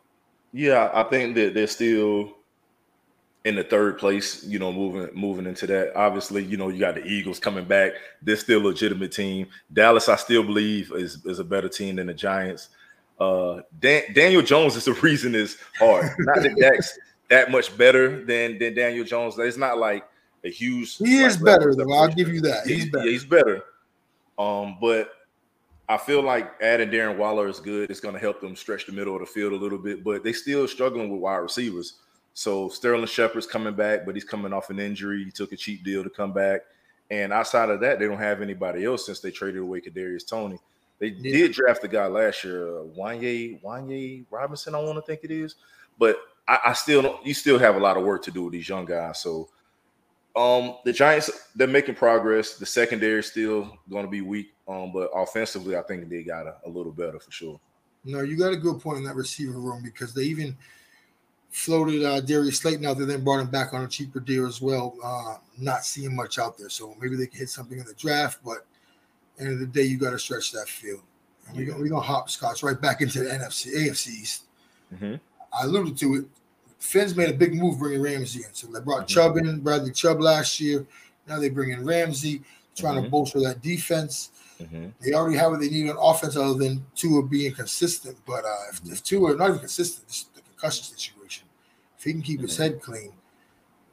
Yeah, 0.52 0.90
I 0.93 1.02
think 1.05 1.35
that 1.37 1.55
they're 1.55 1.67
still 1.67 2.35
in 3.44 3.56
the 3.56 3.64
third 3.64 3.98
place, 3.98 4.44
you 4.44 4.58
know, 4.58 4.72
moving 4.72 5.08
moving 5.14 5.46
into 5.46 5.66
that. 5.66 5.96
Obviously, 5.96 6.44
you 6.44 6.56
know, 6.56 6.68
you 6.68 6.78
got 6.78 6.94
the 6.94 7.04
Eagles 7.04 7.38
coming 7.38 7.64
back. 7.64 7.92
They're 8.22 8.36
still 8.36 8.60
a 8.60 8.66
legitimate 8.68 9.12
team. 9.12 9.48
Dallas, 9.72 10.08
I 10.08 10.16
still 10.16 10.44
believe, 10.44 10.92
is, 10.92 11.24
is 11.24 11.38
a 11.38 11.44
better 11.44 11.68
team 11.68 11.96
than 11.96 12.06
the 12.06 12.14
Giants. 12.14 12.68
Uh, 13.18 13.60
Dan, 13.80 14.02
Daniel 14.14 14.42
Jones 14.42 14.76
is 14.76 14.84
the 14.84 14.92
reason 15.02 15.34
is 15.34 15.58
hard. 15.78 16.06
Not 16.20 16.42
that 16.42 16.56
Dak's 16.58 16.98
that 17.28 17.50
much 17.50 17.76
better 17.76 18.24
than 18.24 18.58
than 18.58 18.74
Daniel 18.74 19.04
Jones. 19.04 19.38
It's 19.38 19.56
not 19.56 19.78
like 19.78 20.06
a 20.44 20.48
huge. 20.48 20.96
He 20.98 21.18
is 21.18 21.36
better 21.36 21.74
though. 21.74 21.92
I'll 21.92 22.08
give 22.08 22.28
you 22.28 22.40
that. 22.42 22.66
He's, 22.66 22.84
he's 22.84 22.90
better. 22.90 23.04
Yeah, 23.04 23.10
he's 23.10 23.24
better. 23.24 23.64
Um, 24.38 24.76
but 24.80 25.10
I 25.88 25.98
feel 25.98 26.22
like 26.22 26.52
adding 26.62 26.90
Darren 26.90 27.16
Waller 27.16 27.48
is 27.48 27.60
good. 27.60 27.90
It's 27.90 28.00
going 28.00 28.14
to 28.14 28.20
help 28.20 28.40
them 28.40 28.56
stretch 28.56 28.86
the 28.86 28.92
middle 28.92 29.14
of 29.14 29.20
the 29.20 29.26
field 29.26 29.52
a 29.52 29.56
little 29.56 29.78
bit, 29.78 30.02
but 30.02 30.24
they 30.24 30.32
still 30.32 30.66
struggling 30.66 31.10
with 31.10 31.20
wide 31.20 31.36
receivers. 31.36 31.98
So 32.34 32.69
Sterling 32.69 33.06
Shepard's 33.06 33.46
coming 33.46 33.75
back, 33.75 34.06
but 34.06 34.14
he's 34.14 34.25
coming 34.25 34.52
off 34.52 34.70
an 34.70 34.79
injury. 34.79 35.25
He 35.25 35.31
took 35.31 35.52
a 35.52 35.56
cheap 35.56 35.84
deal 35.84 36.02
to 36.02 36.11
come 36.11 36.32
back. 36.32 36.62
And 37.11 37.32
outside 37.32 37.69
of 37.69 37.81
that, 37.81 37.99
they 37.99 38.06
don't 38.06 38.19
have 38.19 38.40
anybody 38.40 38.84
else 38.84 39.05
since 39.05 39.20
they 39.20 39.31
traded 39.31 39.61
away 39.61 39.81
Kadarius 39.81 40.26
Toney. 40.26 40.58
They 40.99 41.08
yeah. 41.08 41.32
did 41.32 41.52
draft 41.52 41.82
the 41.82 41.88
guy 41.88 42.06
last 42.06 42.44
year, 42.44 42.79
uh, 42.79 42.84
Wanye 42.96 43.61
Wanye 43.61 44.25
Robinson. 44.31 44.75
I 44.75 44.79
want 44.79 44.96
to 44.96 45.02
think 45.02 45.25
it 45.25 45.32
is, 45.32 45.56
but 45.99 46.17
I, 46.46 46.58
I 46.67 46.73
still 46.75 47.02
don't. 47.02 47.26
You 47.26 47.34
still 47.34 47.58
have 47.58 47.75
a 47.75 47.81
lot 47.81 47.96
of 47.96 48.05
work 48.05 48.23
to 48.23 48.31
do 48.31 48.44
with 48.44 48.52
these 48.52 48.69
young 48.69 48.85
guys. 48.85 49.20
So, 49.20 49.49
um, 50.37 50.76
the 50.85 50.93
Giants 50.93 51.49
they're 51.56 51.67
making 51.67 51.96
progress. 51.96 52.55
The 52.55 52.67
secondary 52.67 53.19
is 53.19 53.26
still 53.26 53.76
going 53.90 54.05
to 54.05 54.11
be 54.11 54.20
weak, 54.20 54.55
um, 54.69 54.93
but 54.93 55.11
offensively, 55.12 55.76
I 55.76 55.82
think 55.82 56.08
they 56.08 56.23
got 56.23 56.46
a, 56.46 56.55
a 56.67 56.70
little 56.70 56.93
better 56.93 57.19
for 57.19 57.32
sure. 57.32 57.61
No, 58.05 58.20
you 58.20 58.37
got 58.37 58.52
a 58.52 58.56
good 58.56 58.80
point 58.80 58.99
in 58.99 59.04
that 59.04 59.16
receiver 59.16 59.59
room 59.59 59.83
because 59.83 60.14
they 60.14 60.23
even 60.23 60.56
floated 61.52 62.02
uh, 62.02 62.21
Darius 62.21 62.59
Slayton 62.59 62.87
out 62.87 62.97
there, 62.97 63.06
then 63.06 63.23
brought 63.23 63.40
him 63.40 63.50
back 63.50 63.75
on 63.75 63.85
a 63.85 63.88
cheaper 63.88 64.18
deal 64.18 64.47
as 64.47 64.61
well. 64.61 64.97
Uh, 65.04 65.37
not 65.59 65.85
seeing 65.85 66.16
much 66.16 66.38
out 66.38 66.59
there, 66.59 66.71
so 66.71 66.97
maybe 67.00 67.14
they 67.14 67.26
can 67.26 67.38
hit 67.38 67.50
something 67.50 67.78
in 67.78 67.85
the 67.85 67.94
draft. 67.94 68.40
But 68.44 68.66
end 69.38 69.52
of 69.52 69.59
the 69.61 69.66
day, 69.66 69.82
you 69.82 69.99
got 69.99 70.11
to 70.11 70.18
stretch 70.18 70.50
that 70.52 70.66
field. 70.66 71.02
And 71.47 71.56
we're 71.56 71.66
gonna, 71.66 71.82
we 71.82 71.88
gonna 71.88 72.00
hopscotch 72.00 72.62
right 72.62 72.80
back 72.80 73.02
into 73.02 73.21
the 73.21 73.30
NFC 73.30 73.75
AFC 73.75 74.09
East. 74.09 74.44
Mm-hmm. 74.94 75.14
I 75.52 75.64
alluded 75.64 75.97
to 75.99 76.14
it. 76.14 76.25
Finn's 76.78 77.14
made 77.14 77.28
a 77.28 77.35
big 77.35 77.54
move 77.54 77.78
bringing 77.78 78.02
Ramsey 78.02 78.44
in. 78.44 78.54
So 78.54 78.66
they 78.66 78.80
brought 78.80 79.06
mm-hmm. 79.06 79.14
Chubb 79.14 79.37
in, 79.37 79.61
Bradley 79.61 79.92
Chubb 79.92 80.21
last 80.21 80.59
year. 80.59 80.87
Now 81.28 81.38
they 81.38 81.50
bring 81.50 81.71
in 81.71 81.85
Ramsey, 81.85 82.42
trying 82.75 82.94
mm-hmm. 82.94 83.04
to 83.04 83.11
bolster 83.11 83.40
that 83.40 83.62
defense. 83.62 84.30
Mm-hmm. 84.61 84.87
They 85.00 85.12
already 85.12 85.37
have 85.37 85.50
what 85.50 85.61
they 85.61 85.68
need 85.68 85.90
on 85.90 85.97
offense, 86.00 86.37
other 86.37 86.54
than 86.54 86.85
Tua 86.94 87.23
being 87.25 87.52
consistent. 87.52 88.16
But 88.26 88.44
uh, 88.44 88.71
if, 88.71 88.80
if 88.90 89.02
Tua 89.02 89.37
not 89.37 89.49
even 89.49 89.61
consistent, 89.61 90.09
the 90.35 90.40
concussion 90.40 90.85
situation 90.85 91.22
if 92.02 92.06
he 92.06 92.12
can 92.12 92.23
keep 92.23 92.40
his 92.40 92.56
head 92.56 92.80
clean, 92.82 93.12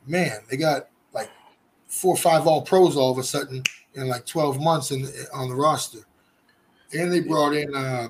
man, 0.08 0.39
they 0.50 0.58
got 0.58 0.88
like 1.13 1.30
four 1.88 2.16
or 2.16 2.18
five 2.18 2.48
all 2.48 2.63
pros 2.63 2.98
all 2.98 3.12
of 3.12 3.20
a 3.20 3.24
sudden 3.24 3.62
in 3.94 4.08
like 4.08 4.25
12 4.25 4.60
months 4.60 4.89
in, 4.89 5.08
on 5.32 5.48
the 5.48 5.54
roster. 5.54 6.00
And 6.92 7.13
they 7.13 7.20
brought 7.20 7.54
in 7.54 7.74
uh, 7.75 8.08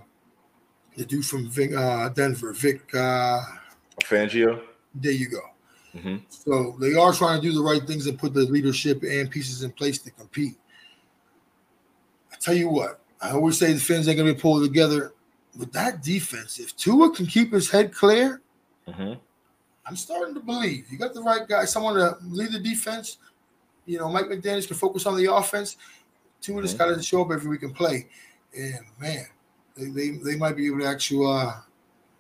the 0.96 1.06
dude 1.06 1.26
from 1.26 1.50
Vic, 1.50 1.74
uh, 1.76 2.08
Denver, 2.10 2.54
Vic 2.54 2.96
uh, 2.96 3.42
Fangio. 4.06 4.62
There 4.96 5.12
you 5.12 5.28
go. 5.28 5.42
Mm-hmm. 5.94 6.18
So 6.30 6.78
they 6.80 6.94
are 6.94 7.12
trying 7.12 7.42
to 7.42 7.46
do 7.46 7.54
the 7.54 7.62
right 7.62 7.86
things 7.86 8.08
and 8.08 8.18
put 8.18 8.34
the 8.34 8.46
leadership 8.46 9.04
and 9.04 9.30
pieces 9.30 9.64
in 9.64 9.72
place 9.74 9.98
to 10.00 10.12
compete. 10.12 10.56
I 12.32 12.38
tell 12.40 12.54
you 12.54 12.70
what, 12.70 13.02
I 13.22 13.32
always 13.32 13.60
say 13.60 13.74
the 13.74 13.82
Fins 13.82 14.08
ain't 14.08 14.18
gonna 14.18 14.34
be 14.34 14.40
pulled 14.40 14.64
together 14.64 15.12
with 15.58 15.74
that 15.74 16.02
defense. 16.02 16.58
If 16.58 16.78
Tua 16.78 17.14
can 17.14 17.26
keep 17.26 17.52
his 17.52 17.70
head 17.70 17.94
clear, 17.94 18.42
mm-hmm. 18.88 19.16
I'm 19.90 19.96
starting 19.96 20.36
to 20.36 20.40
believe 20.40 20.86
you 20.92 20.98
got 20.98 21.14
the 21.14 21.22
right 21.22 21.48
guy, 21.48 21.66
someone 21.66 21.96
to 21.96 22.16
lead 22.28 22.52
the 22.52 22.60
defense. 22.60 23.18
You 23.86 23.98
know, 23.98 24.10
Mike 24.10 24.26
McDaniels 24.26 24.68
can 24.68 24.78
focus 24.78 25.08
on 25.08 25.18
the 25.18 25.34
offense. 25.34 25.78
Two 26.42 26.56
of 26.58 26.62
this 26.62 26.74
guy 26.74 26.88
doesn't 26.88 27.04
show 27.04 27.24
up 27.24 27.32
every 27.32 27.50
week 27.50 27.64
and 27.64 27.74
play. 27.74 28.08
And 28.56 28.82
man, 29.00 29.26
they, 29.76 29.90
they, 29.90 30.10
they 30.10 30.36
might 30.36 30.56
be 30.56 30.68
able 30.68 30.80
to 30.80 30.86
actually 30.86 31.26
uh, 31.26 31.54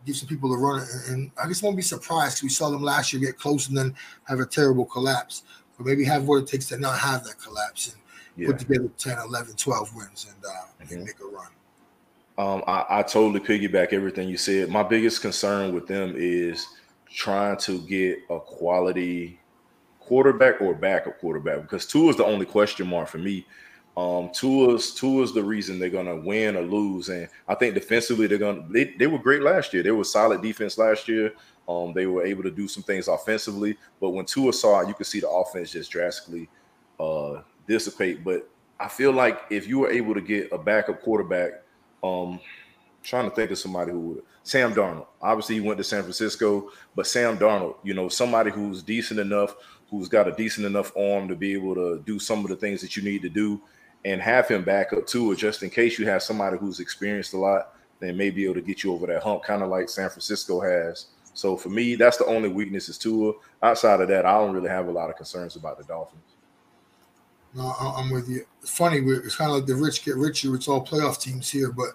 give 0.05 0.15
some 0.15 0.27
people 0.27 0.51
a 0.51 0.57
run. 0.57 0.83
And 1.09 1.31
I 1.41 1.47
guess 1.47 1.63
I 1.63 1.67
won't 1.67 1.77
be 1.77 1.83
surprised 1.83 2.38
because 2.38 2.43
we 2.43 2.49
saw 2.49 2.71
them 2.71 2.81
last 2.81 3.13
year 3.13 3.21
get 3.21 3.38
close 3.38 3.67
and 3.67 3.77
then 3.77 3.95
have 4.23 4.39
a 4.39 4.45
terrible 4.45 4.85
collapse. 4.85 5.43
But 5.77 5.85
maybe 5.85 6.03
have 6.05 6.27
what 6.27 6.38
it 6.38 6.47
takes 6.47 6.65
to 6.69 6.77
not 6.79 6.97
have 6.97 7.23
that 7.25 7.39
collapse 7.39 7.93
and 7.93 8.01
yeah. 8.35 8.47
put 8.47 8.59
together 8.59 8.89
10, 8.97 9.17
11, 9.19 9.55
12 9.55 9.95
wins 9.95 10.27
and, 10.27 10.43
uh, 10.43 10.49
mm-hmm. 10.49 10.93
and 10.93 11.03
make 11.05 11.19
a 11.19 11.25
run. 11.25 11.47
Um, 12.39 12.63
I, 12.67 12.85
I 12.89 13.03
totally 13.03 13.41
piggyback 13.41 13.93
everything 13.93 14.27
you 14.27 14.38
said. 14.38 14.69
My 14.69 14.81
biggest 14.81 15.21
concern 15.21 15.73
with 15.73 15.88
them 15.88 16.13
is 16.17 16.65
trying 17.11 17.57
to 17.57 17.79
get 17.81 18.19
a 18.29 18.39
quality 18.39 19.39
quarterback 19.99 20.61
or 20.61 20.73
backup 20.73 21.19
quarterback 21.19 21.61
because 21.61 21.85
Tua 21.85 22.09
is 22.09 22.17
the 22.17 22.25
only 22.25 22.45
question 22.45 22.87
mark 22.87 23.07
for 23.07 23.17
me. 23.17 23.45
Um, 23.97 24.29
Tua's 24.33 24.93
Tua's 24.93 25.33
the 25.33 25.43
reason 25.43 25.77
they're 25.77 25.89
gonna 25.89 26.15
win 26.15 26.55
or 26.55 26.61
lose, 26.61 27.09
and 27.09 27.27
I 27.47 27.55
think 27.55 27.73
defensively 27.73 28.27
they're 28.27 28.37
gonna 28.37 28.63
they, 28.69 28.95
they 28.97 29.07
were 29.07 29.19
great 29.19 29.41
last 29.41 29.73
year. 29.73 29.83
They 29.83 29.91
were 29.91 30.03
solid 30.03 30.41
defense 30.41 30.77
last 30.77 31.07
year. 31.07 31.33
Um, 31.67 31.93
they 31.93 32.05
were 32.05 32.25
able 32.25 32.43
to 32.43 32.51
do 32.51 32.67
some 32.67 32.81
things 32.83 33.07
offensively, 33.07 33.77
but 33.99 34.11
when 34.11 34.25
Tua 34.25 34.53
saw 34.53 34.87
you 34.87 34.93
could 34.93 35.05
see 35.05 35.19
the 35.19 35.29
offense 35.29 35.71
just 35.71 35.91
drastically 35.91 36.49
uh, 36.99 37.41
dissipate. 37.67 38.23
But 38.23 38.49
I 38.79 38.87
feel 38.87 39.11
like 39.11 39.41
if 39.49 39.67
you 39.67 39.79
were 39.79 39.91
able 39.91 40.13
to 40.13 40.21
get 40.21 40.51
a 40.51 40.57
backup 40.57 41.01
quarterback 41.01 41.63
um, 42.03 42.39
trying 43.03 43.29
to 43.29 43.36
think 43.36 43.51
of 43.51 43.58
somebody 43.58 43.91
who 43.91 44.00
would. 44.00 44.24
Sam 44.44 44.74
Darnold. 44.74 45.08
Obviously, 45.22 45.56
he 45.56 45.62
went 45.62 45.77
to 45.77 45.84
San 45.84 46.01
Francisco, 46.01 46.72
but 46.96 47.08
Sam 47.08 47.38
Darnold, 47.38 47.75
you 47.84 47.94
know, 47.94 48.10
somebody 48.10 48.51
who's 48.51 48.82
decent 48.82 49.20
enough, 49.20 49.56
who's 49.89 50.10
got 50.10 50.27
a 50.27 50.32
decent 50.32 50.65
enough 50.65 50.91
arm 50.98 51.27
to 51.27 51.36
be 51.36 51.53
able 51.53 51.75
to 51.75 52.01
do 52.06 52.20
some 52.20 52.39
of 52.39 52.50
the 52.50 52.56
things 52.56 52.82
that 52.82 52.98
you 52.98 53.03
need 53.03 53.22
to 53.22 53.29
do, 53.29 53.62
and 54.06 54.22
have 54.22 54.48
him 54.48 54.63
back 54.63 54.94
up 54.94 55.06
too, 55.06 55.32
or 55.32 55.36
just 55.36 55.62
in 55.62 55.70
case 55.70 56.00
you 56.00 56.06
have 56.08 56.24
somebody 56.24 56.58
who's 56.58 56.79
experienced 56.79 57.34
a 57.34 57.38
lot, 57.38 57.75
then 58.00 58.15
may 58.15 58.29
be 58.29 58.46
able 58.46 58.53
to 58.56 58.62
get 58.62 58.84
you 58.84 58.94
over 58.94 59.06
that 59.08 59.22
hump, 59.22 59.44
kind 59.44 59.62
of 59.62 59.70
like 59.70 59.89
San 59.89 60.10
Francisco 60.10 60.62
has. 60.62 61.08
So 61.34 61.58
for 61.58 61.70
me, 61.70 61.96
that's 61.96 62.18
the 62.18 62.25
only 62.25 62.50
weakness 62.50 62.89
is 62.89 62.98
Tua. 62.98 63.34
Outside 63.62 64.01
of 64.01 64.08
that, 64.08 64.25
I 64.25 64.38
don't 64.38 64.53
really 64.53 64.70
have 64.70 64.88
a 64.88 64.91
lot 64.91 65.10
of 65.10 65.18
concerns 65.18 65.56
about 65.56 65.77
the 65.77 65.84
Dolphins. 65.84 66.24
No, 67.53 67.74
I'm 67.79 68.10
with 68.10 68.29
you. 68.29 68.46
Funny. 68.62 69.00
It's 69.00 69.36
kind 69.36 69.51
of 69.51 69.58
like 69.58 69.65
the 69.65 69.75
rich 69.75 70.06
get 70.06 70.15
richer. 70.15 70.53
It's 70.56 70.68
all 70.68 70.86
playoff 70.86 71.20
teams 71.20 71.50
here, 71.50 71.72
but 71.72 71.89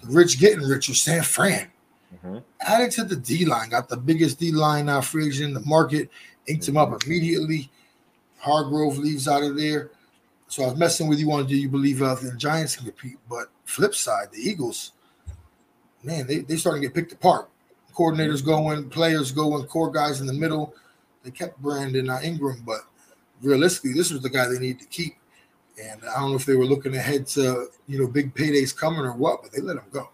the 0.00 0.06
rich 0.08 0.38
getting 0.38 0.66
richer. 0.66 0.94
San 0.94 1.22
Fran 1.22 1.70
mm-hmm. 2.14 2.38
added 2.60 2.90
to 2.92 3.04
the 3.04 3.16
D 3.16 3.44
line, 3.44 3.70
got 3.70 3.88
the 3.88 3.96
biggest 3.96 4.38
D 4.38 4.52
line 4.52 4.86
now 4.86 5.00
free 5.00 5.26
agent 5.26 5.48
in 5.48 5.54
the 5.54 5.60
market, 5.60 6.10
inked 6.46 6.64
mm-hmm. 6.64 6.72
him 6.72 6.76
up 6.76 6.90
mm-hmm. 6.90 7.10
immediately. 7.10 7.70
Hargrave 8.38 8.98
leaves 8.98 9.26
out 9.28 9.42
of 9.42 9.56
there. 9.56 9.90
So 10.48 10.62
I 10.62 10.66
was 10.66 10.76
messing 10.76 11.08
with 11.08 11.18
you 11.18 11.30
on 11.32 11.46
do 11.46 11.56
you 11.56 11.68
believe 11.68 12.02
uh, 12.02 12.14
the 12.14 12.32
Giants 12.36 12.76
can 12.76 12.86
compete? 12.86 13.18
But 13.28 13.48
flip 13.64 13.94
side, 13.94 14.28
the 14.32 14.38
Eagles, 14.38 14.92
man, 16.02 16.26
they 16.26 16.38
they 16.38 16.56
starting 16.56 16.82
to 16.82 16.88
get 16.88 16.94
picked 16.94 17.12
apart. 17.12 17.48
Coordinators 17.94 18.42
mm-hmm. 18.42 18.46
going, 18.46 18.90
players 18.90 19.32
going, 19.32 19.64
core 19.64 19.90
guys 19.90 20.20
in 20.20 20.26
the 20.26 20.32
middle. 20.32 20.74
They 21.24 21.30
kept 21.32 21.60
Brandon 21.60 22.08
uh, 22.08 22.20
Ingram, 22.22 22.62
but 22.64 22.82
realistically, 23.42 23.94
this 23.94 24.12
was 24.12 24.22
the 24.22 24.30
guy 24.30 24.46
they 24.46 24.60
need 24.60 24.78
to 24.78 24.86
keep. 24.86 25.16
And 25.82 26.02
I 26.04 26.20
don't 26.20 26.30
know 26.30 26.36
if 26.36 26.46
they 26.46 26.54
were 26.54 26.64
looking 26.64 26.96
ahead 26.96 27.26
to, 27.28 27.68
you 27.86 27.98
know, 27.98 28.06
big 28.06 28.34
paydays 28.34 28.76
coming 28.76 29.00
or 29.00 29.12
what, 29.12 29.42
but 29.42 29.52
they 29.52 29.60
let 29.60 29.76
him 29.76 29.84
go. 29.92 30.08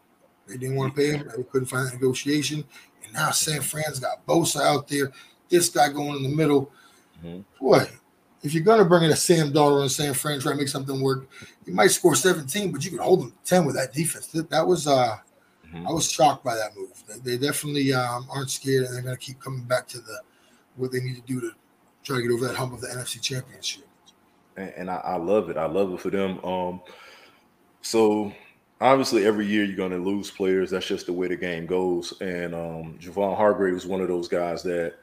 They 0.49 0.57
didn't 0.57 0.77
want 0.77 0.95
to 0.95 1.01
pay 1.01 1.13
him. 1.13 1.31
They 1.37 1.43
couldn't 1.45 1.69
find 1.69 1.89
a 1.89 1.93
negotiation. 1.93 2.65
And 3.05 3.13
now 3.13 3.31
San 3.31 3.61
Fran's 3.61 4.01
got 4.01 4.27
Bosa 4.27 4.61
out 4.61 4.89
there. 4.89 5.13
This 5.49 5.69
guy 5.69 5.89
going 5.89 6.17
in 6.17 6.23
the 6.25 6.37
middle. 6.37 6.71
Mm-hmm. 7.25 7.43
Boy, 7.65 7.87
if 8.43 8.55
you're 8.55 8.65
going 8.65 8.81
to 8.81 8.85
bring 8.85 9.05
in 9.05 9.13
a 9.13 9.17
Sam 9.17 9.53
Darnold 9.53 9.83
and 9.83 9.91
San 9.91 10.15
Fran, 10.15 10.41
try 10.41 10.53
to 10.53 10.59
make 10.59 10.69
something 10.69 11.01
work, 11.01 11.29
you 11.65 11.73
might 11.73 11.93
score 11.93 12.17
17, 12.17 12.73
but 12.73 12.85
you 12.85 12.91
can 12.91 12.99
hold 12.99 13.21
them 13.21 13.35
10 13.45 13.65
with 13.65 13.77
that 13.77 13.93
defense. 13.93 14.27
That 14.27 14.67
was, 14.67 14.89
uh, 14.89 15.19
mm-hmm. 15.67 15.87
I 15.87 15.93
was 15.93 16.11
shocked 16.11 16.43
by 16.43 16.57
that 16.57 16.77
move. 16.77 16.91
They, 17.23 17.39
definitely 17.39 17.93
um, 17.93 18.27
aren't 18.31 18.51
scared, 18.51 18.87
and 18.87 18.95
they're 18.95 19.03
going 19.03 19.17
to 19.17 19.21
keep 19.21 19.41
coming 19.41 19.63
back 19.63 19.87
to 19.89 19.99
the 20.01 20.21
what 20.77 20.91
they 20.91 21.01
need 21.01 21.17
to 21.17 21.23
do 21.23 21.41
to 21.41 21.53
try 22.03 22.17
to 22.17 22.23
get 22.23 22.31
over 22.31 22.47
that 22.47 22.57
hump 22.57 22.73
of 22.73 22.81
the 22.81 22.89
NFC 22.89 23.21
Championship. 23.21 23.85
And, 24.57 24.73
and 24.77 24.91
I, 24.91 24.97
I, 24.97 25.17
love 25.17 25.51
it. 25.51 25.57
I 25.57 25.67
love 25.67 25.93
it 25.93 26.01
for 26.01 26.11
them. 26.11 26.45
Um, 26.45 26.81
so 27.81 28.33
obviously, 28.81 29.27
every 29.27 29.47
year 29.47 29.65
you're 29.65 29.77
going 29.77 29.93
to 29.93 29.99
lose 29.99 30.31
players. 30.31 30.71
That's 30.71 30.87
just 30.87 31.07
the 31.07 31.13
way 31.13 31.29
the 31.29 31.37
game 31.37 31.67
goes. 31.67 32.21
And 32.21 32.55
um, 32.55 32.99
Javon 33.01 33.37
Hargrave 33.37 33.75
was 33.75 33.87
one 33.87 34.01
of 34.01 34.09
those 34.09 34.29
guys 34.29 34.63
that 34.65 34.95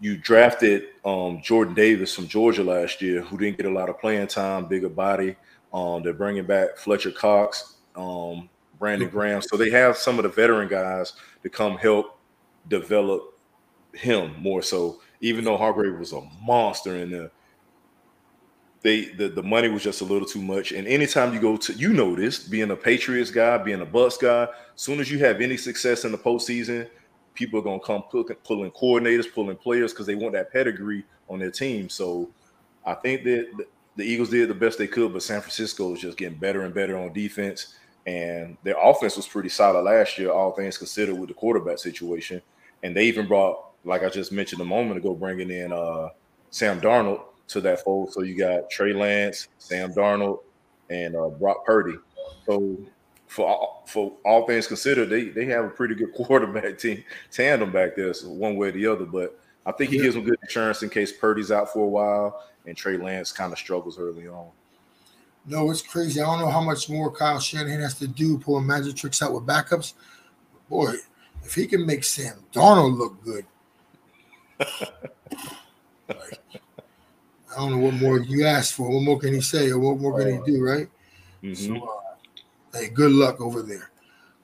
you 0.00 0.16
drafted 0.16 0.84
um, 1.04 1.40
Jordan 1.42 1.74
Davis 1.74 2.14
from 2.14 2.28
Georgia 2.28 2.62
last 2.62 3.02
year, 3.02 3.22
who 3.22 3.36
didn't 3.36 3.56
get 3.56 3.66
a 3.66 3.72
lot 3.72 3.88
of 3.88 3.98
playing 3.98 4.28
time, 4.28 4.66
bigger 4.66 4.88
body. 4.88 5.36
Um, 5.72 6.02
they're 6.02 6.12
bringing 6.12 6.46
back 6.46 6.76
Fletcher 6.78 7.10
Cox, 7.10 7.74
um, 7.96 8.48
Brandon. 8.78 9.08
Graham. 9.08 9.42
So 9.42 9.56
they 9.56 9.70
have 9.70 9.96
some 9.96 10.18
of 10.18 10.22
the 10.22 10.28
veteran 10.28 10.68
guys 10.68 11.14
to 11.42 11.50
come 11.50 11.76
help 11.76 12.18
develop 12.68 13.38
him 13.92 14.34
more 14.40 14.62
so 14.62 15.00
even 15.20 15.44
though 15.44 15.56
Hargrave 15.56 15.98
was 15.98 16.12
a 16.12 16.20
monster 16.42 16.96
in 16.96 17.10
there, 17.10 17.30
they 18.82 19.06
the, 19.06 19.28
the 19.28 19.42
money 19.42 19.68
was 19.68 19.82
just 19.82 20.00
a 20.00 20.04
little 20.04 20.26
too 20.26 20.42
much. 20.42 20.72
And 20.72 20.86
anytime 20.86 21.34
you 21.34 21.40
go 21.40 21.56
to 21.56 21.72
you 21.72 21.92
know 21.92 22.14
this, 22.14 22.38
being 22.38 22.70
a 22.70 22.76
Patriots 22.76 23.30
guy, 23.30 23.58
being 23.58 23.80
a 23.80 23.86
Bucks 23.86 24.16
guy, 24.16 24.44
as 24.44 24.48
soon 24.80 25.00
as 25.00 25.10
you 25.10 25.18
have 25.20 25.40
any 25.40 25.56
success 25.56 26.04
in 26.04 26.12
the 26.12 26.18
postseason, 26.18 26.88
people 27.34 27.58
are 27.58 27.62
gonna 27.62 27.80
come 27.80 28.02
pulling 28.44 28.70
coordinators, 28.70 29.32
pulling 29.32 29.56
players 29.56 29.92
because 29.92 30.06
they 30.06 30.14
want 30.14 30.34
that 30.34 30.52
pedigree 30.52 31.04
on 31.28 31.38
their 31.38 31.50
team. 31.50 31.88
So 31.88 32.30
I 32.84 32.94
think 32.94 33.24
that 33.24 33.66
the 33.96 34.04
Eagles 34.04 34.30
did 34.30 34.48
the 34.48 34.54
best 34.54 34.78
they 34.78 34.86
could, 34.86 35.12
but 35.12 35.22
San 35.22 35.40
Francisco 35.40 35.94
is 35.94 36.00
just 36.00 36.16
getting 36.16 36.38
better 36.38 36.62
and 36.62 36.72
better 36.72 36.96
on 36.96 37.12
defense. 37.12 37.74
And 38.06 38.56
their 38.62 38.76
offense 38.80 39.16
was 39.16 39.26
pretty 39.26 39.50
solid 39.50 39.82
last 39.82 40.18
year, 40.18 40.30
all 40.30 40.52
things 40.52 40.78
considered, 40.78 41.18
with 41.18 41.28
the 41.28 41.34
quarterback 41.34 41.78
situation. 41.78 42.40
And 42.82 42.96
they 42.96 43.04
even 43.04 43.26
brought 43.26 43.68
like 43.84 44.02
I 44.02 44.08
just 44.08 44.32
mentioned 44.32 44.60
a 44.60 44.64
moment 44.64 44.98
ago, 44.98 45.14
bringing 45.14 45.50
in 45.50 45.72
uh, 45.72 46.08
Sam 46.50 46.80
Darnold 46.80 47.22
to 47.48 47.60
that 47.62 47.80
fold. 47.84 48.12
So 48.12 48.22
you 48.22 48.36
got 48.36 48.70
Trey 48.70 48.92
Lance, 48.92 49.48
Sam 49.58 49.92
Darnold, 49.92 50.40
and 50.90 51.16
uh, 51.16 51.28
Brock 51.28 51.64
Purdy. 51.64 51.96
So 52.46 52.78
for 53.26 53.46
all, 53.46 53.84
for 53.86 54.12
all 54.24 54.46
things 54.46 54.66
considered, 54.66 55.10
they 55.10 55.24
they 55.24 55.44
have 55.46 55.64
a 55.64 55.70
pretty 55.70 55.94
good 55.94 56.12
quarterback 56.14 56.78
team 56.78 57.02
tandem 57.30 57.72
back 57.72 57.96
there, 57.96 58.14
so 58.14 58.28
one 58.28 58.56
way 58.56 58.68
or 58.68 58.72
the 58.72 58.86
other. 58.86 59.04
But 59.04 59.38
I 59.66 59.72
think 59.72 59.90
he 59.90 59.98
gives 59.98 60.14
them 60.14 60.24
good 60.24 60.38
insurance 60.42 60.82
in 60.82 60.90
case 60.90 61.12
Purdy's 61.12 61.50
out 61.50 61.72
for 61.72 61.84
a 61.84 61.88
while 61.88 62.42
and 62.68 62.76
Trey 62.76 62.96
Lance 62.96 63.32
kind 63.32 63.52
of 63.52 63.58
struggles 63.58 63.98
early 63.98 64.28
on. 64.28 64.48
No, 65.46 65.70
it's 65.70 65.82
crazy. 65.82 66.20
I 66.20 66.26
don't 66.26 66.40
know 66.40 66.50
how 66.50 66.60
much 66.60 66.90
more 66.90 67.10
Kyle 67.10 67.40
Shanahan 67.40 67.80
has 67.80 67.94
to 67.94 68.06
do 68.06 68.38
pulling 68.38 68.66
magic 68.66 68.96
tricks 68.96 69.22
out 69.22 69.32
with 69.32 69.46
backups. 69.46 69.94
But 70.52 70.68
boy, 70.68 70.94
if 71.42 71.54
he 71.54 71.66
can 71.66 71.86
make 71.86 72.04
Sam 72.04 72.36
Darnold 72.52 72.98
look 72.98 73.24
good, 73.24 73.46
like, 76.08 76.40
I 77.52 77.56
don't 77.56 77.72
know 77.72 77.78
what 77.78 77.94
more 77.94 78.18
you 78.18 78.44
ask 78.44 78.74
for. 78.74 78.90
What 78.90 79.02
more 79.02 79.18
can 79.18 79.34
he 79.34 79.40
say, 79.40 79.70
or 79.70 79.78
what 79.78 79.98
more 79.98 80.18
can 80.18 80.32
he 80.32 80.52
do, 80.52 80.62
right? 80.62 80.88
Mm-hmm. 81.42 81.76
So, 81.78 81.84
uh, 81.84 82.78
hey, 82.78 82.88
good 82.88 83.12
luck 83.12 83.40
over 83.40 83.62
there. 83.62 83.90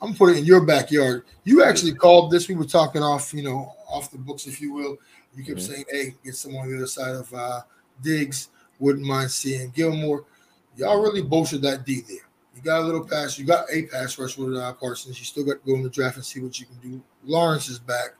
I'm 0.00 0.08
gonna 0.08 0.18
put 0.18 0.30
it 0.30 0.38
in 0.38 0.44
your 0.44 0.64
backyard. 0.64 1.24
You 1.44 1.64
actually 1.64 1.94
called 1.94 2.30
this. 2.30 2.48
We 2.48 2.54
were 2.54 2.64
talking 2.64 3.02
off, 3.02 3.32
you 3.32 3.42
know, 3.42 3.74
off 3.88 4.10
the 4.10 4.18
books, 4.18 4.46
if 4.46 4.60
you 4.60 4.72
will. 4.72 4.96
You 5.34 5.44
kept 5.44 5.58
mm-hmm. 5.58 5.72
saying, 5.72 5.84
"Hey, 5.90 6.14
get 6.24 6.34
someone 6.34 6.64
on 6.64 6.70
the 6.70 6.76
other 6.76 6.86
side 6.86 7.14
of 7.14 7.32
uh, 7.32 7.60
Diggs." 8.02 8.48
Wouldn't 8.80 9.06
mind 9.06 9.30
seeing 9.30 9.70
Gilmore. 9.70 10.24
Y'all 10.76 11.00
really 11.00 11.22
bolstered 11.22 11.62
that 11.62 11.86
D 11.86 12.02
there. 12.06 12.28
You 12.54 12.62
got 12.62 12.82
a 12.82 12.84
little 12.84 13.06
pass. 13.06 13.38
You 13.38 13.46
got 13.46 13.66
a 13.72 13.82
pass 13.82 14.18
rush 14.18 14.36
with 14.36 14.56
uh, 14.56 14.72
Parsons. 14.74 15.18
You 15.18 15.24
still 15.24 15.44
got 15.44 15.64
to 15.64 15.66
go 15.66 15.76
in 15.76 15.82
the 15.82 15.90
draft 15.90 16.16
and 16.16 16.24
see 16.24 16.40
what 16.40 16.58
you 16.58 16.66
can 16.66 16.76
do. 16.78 17.02
Lawrence 17.24 17.68
is 17.68 17.78
back. 17.78 18.14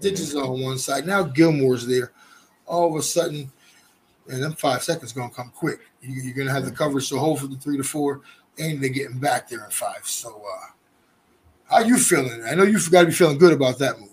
Ditches 0.00 0.34
on 0.34 0.60
one 0.60 0.78
side. 0.78 1.06
Now 1.06 1.22
Gilmore's 1.22 1.86
there. 1.86 2.12
All 2.66 2.88
of 2.88 2.96
a 2.98 3.02
sudden, 3.02 3.50
and 4.28 4.42
then 4.42 4.52
five 4.52 4.82
seconds 4.82 5.12
gonna 5.12 5.30
come 5.30 5.50
quick. 5.54 5.80
You, 6.02 6.30
are 6.30 6.34
gonna 6.34 6.52
have 6.52 6.64
the 6.64 6.70
coverage 6.70 7.08
to 7.10 7.18
hold 7.18 7.40
for 7.40 7.46
the 7.46 7.56
three 7.56 7.76
to 7.76 7.84
four, 7.84 8.22
and 8.58 8.82
they're 8.82 8.90
getting 8.90 9.18
back 9.18 9.48
there 9.48 9.64
in 9.64 9.70
five. 9.70 10.06
So, 10.06 10.30
uh, 10.30 10.72
how 11.70 11.80
you 11.80 11.98
feeling? 11.98 12.42
I 12.44 12.54
know 12.54 12.62
you've 12.62 12.90
got 12.90 13.02
to 13.02 13.06
be 13.06 13.12
feeling 13.12 13.38
good 13.38 13.52
about 13.52 13.78
that 13.78 14.00
move. 14.00 14.08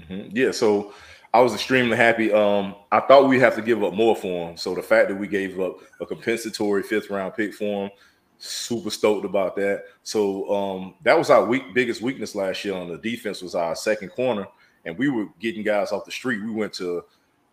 Mm-hmm. 0.00 0.36
Yeah. 0.36 0.50
So 0.50 0.92
I 1.32 1.40
was 1.40 1.54
extremely 1.54 1.96
happy. 1.96 2.32
Um, 2.32 2.74
I 2.92 3.00
thought 3.00 3.28
we'd 3.28 3.40
have 3.40 3.56
to 3.56 3.62
give 3.62 3.82
up 3.82 3.94
more 3.94 4.14
for 4.14 4.50
him. 4.50 4.56
So 4.56 4.74
the 4.74 4.82
fact 4.82 5.08
that 5.08 5.16
we 5.16 5.26
gave 5.26 5.58
up 5.60 5.78
a 6.00 6.06
compensatory 6.06 6.82
fifth 6.82 7.10
round 7.10 7.34
pick 7.34 7.54
for 7.54 7.86
him, 7.86 7.90
super 8.38 8.90
stoked 8.90 9.24
about 9.24 9.56
that. 9.56 9.84
So 10.02 10.52
um, 10.54 10.94
that 11.02 11.16
was 11.16 11.30
our 11.30 11.44
weak, 11.44 11.72
biggest 11.72 12.02
weakness 12.02 12.34
last 12.34 12.64
year 12.64 12.74
on 12.74 12.88
the 12.88 12.98
defense 12.98 13.40
was 13.40 13.54
our 13.54 13.74
second 13.74 14.10
corner 14.10 14.46
and 14.84 14.96
we 14.98 15.08
were 15.08 15.26
getting 15.40 15.62
guys 15.62 15.92
off 15.92 16.04
the 16.04 16.12
street. 16.12 16.44
We 16.44 16.50
went 16.50 16.72
to 16.74 17.04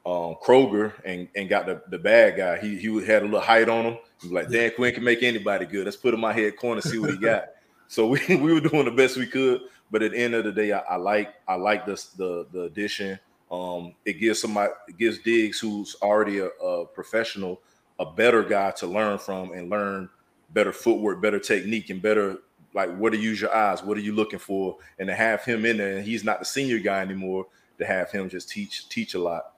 um, 0.05 0.35
Kroger 0.43 0.93
and, 1.05 1.27
and 1.35 1.47
got 1.47 1.65
the, 1.65 1.81
the 1.89 1.99
bad 1.99 2.37
guy. 2.37 2.59
He 2.59 2.77
he 2.77 3.05
had 3.05 3.21
a 3.21 3.25
little 3.25 3.39
height 3.39 3.69
on 3.69 3.85
him. 3.85 3.97
He 4.21 4.27
was 4.27 4.31
like, 4.31 4.49
Dan 4.49 4.71
Quinn 4.75 4.93
can 4.93 5.03
make 5.03 5.23
anybody 5.23 5.65
good. 5.65 5.85
Let's 5.85 5.97
put 5.97 6.13
him 6.13 6.19
my 6.19 6.33
head 6.33 6.57
corner, 6.57 6.81
see 6.81 6.97
what 6.97 7.11
he 7.11 7.17
got. 7.17 7.49
so 7.87 8.07
we, 8.07 8.19
we 8.29 8.53
were 8.53 8.61
doing 8.61 8.85
the 8.85 8.91
best 8.91 9.17
we 9.17 9.27
could. 9.27 9.61
But 9.91 10.01
at 10.03 10.11
the 10.11 10.17
end 10.17 10.33
of 10.33 10.45
the 10.45 10.51
day, 10.51 10.71
I, 10.71 10.79
I 10.79 10.95
like 10.95 11.33
I 11.47 11.55
like 11.55 11.85
this 11.85 12.05
the 12.05 12.47
the 12.51 12.63
addition. 12.63 13.19
Um, 13.51 13.93
it 14.05 14.13
gives 14.13 14.41
somebody 14.41 14.71
it 14.87 14.97
gives 14.97 15.19
Diggs, 15.19 15.59
who's 15.59 15.95
already 16.01 16.39
a, 16.39 16.47
a 16.47 16.85
professional, 16.85 17.61
a 17.99 18.05
better 18.05 18.43
guy 18.43 18.71
to 18.71 18.87
learn 18.87 19.17
from 19.17 19.51
and 19.51 19.69
learn 19.69 20.09
better 20.51 20.71
footwork, 20.71 21.21
better 21.21 21.39
technique, 21.39 21.89
and 21.89 22.01
better 22.01 22.37
like 22.73 22.95
what 22.97 23.11
to 23.11 23.19
use 23.19 23.41
your 23.41 23.53
eyes, 23.53 23.83
what 23.83 23.97
are 23.97 24.01
you 24.01 24.13
looking 24.13 24.39
for, 24.39 24.77
and 24.97 25.07
to 25.07 25.13
have 25.13 25.43
him 25.43 25.65
in 25.65 25.77
there, 25.77 25.97
and 25.97 26.05
he's 26.05 26.23
not 26.23 26.39
the 26.39 26.45
senior 26.45 26.79
guy 26.79 27.01
anymore. 27.01 27.47
To 27.79 27.85
have 27.85 28.11
him 28.11 28.29
just 28.29 28.49
teach 28.49 28.87
teach 28.89 29.15
a 29.15 29.19
lot. 29.19 29.50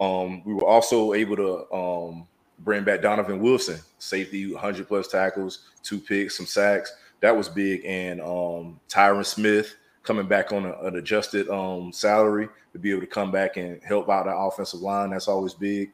Um, 0.00 0.42
we 0.44 0.54
were 0.54 0.66
also 0.66 1.12
able 1.12 1.36
to 1.36 1.72
um, 1.72 2.26
bring 2.60 2.84
back 2.84 3.02
Donovan 3.02 3.40
Wilson, 3.40 3.80
safety, 3.98 4.52
100 4.52 4.86
plus 4.86 5.08
tackles, 5.08 5.70
two 5.82 5.98
picks, 5.98 6.36
some 6.36 6.46
sacks. 6.46 6.92
that 7.20 7.36
was 7.36 7.48
big. 7.48 7.84
And 7.84 8.20
um, 8.20 8.80
Tyron 8.88 9.24
Smith 9.24 9.74
coming 10.02 10.26
back 10.26 10.52
on 10.52 10.64
a, 10.64 10.72
an 10.80 10.96
adjusted 10.96 11.48
um, 11.48 11.92
salary 11.92 12.48
to 12.72 12.78
be 12.78 12.90
able 12.90 13.00
to 13.00 13.06
come 13.06 13.30
back 13.30 13.56
and 13.56 13.82
help 13.82 14.08
out 14.08 14.26
the 14.26 14.34
offensive 14.34 14.80
line. 14.80 15.10
That's 15.10 15.28
always 15.28 15.54
big. 15.54 15.92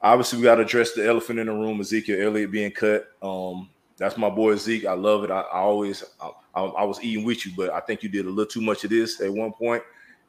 Obviously, 0.00 0.38
we 0.38 0.44
got 0.44 0.56
to 0.56 0.62
address 0.62 0.92
the 0.92 1.06
elephant 1.06 1.38
in 1.38 1.46
the 1.46 1.52
room: 1.52 1.80
Ezekiel 1.80 2.26
Elliott 2.26 2.50
being 2.50 2.72
cut. 2.72 3.08
Um, 3.22 3.68
that's 3.96 4.16
my 4.16 4.30
boy 4.30 4.56
Zeke. 4.56 4.86
I 4.86 4.94
love 4.94 5.24
it. 5.24 5.30
I, 5.30 5.40
I 5.40 5.58
always, 5.58 6.04
I, 6.20 6.60
I, 6.60 6.84
was 6.84 7.00
eating 7.02 7.24
with 7.24 7.46
you, 7.46 7.52
but 7.56 7.70
I 7.70 7.80
think 7.80 8.02
you 8.02 8.08
did 8.08 8.26
a 8.26 8.28
little 8.28 8.50
too 8.50 8.60
much 8.60 8.82
of 8.82 8.90
this 8.90 9.20
at 9.20 9.32
one 9.32 9.52
point, 9.52 9.82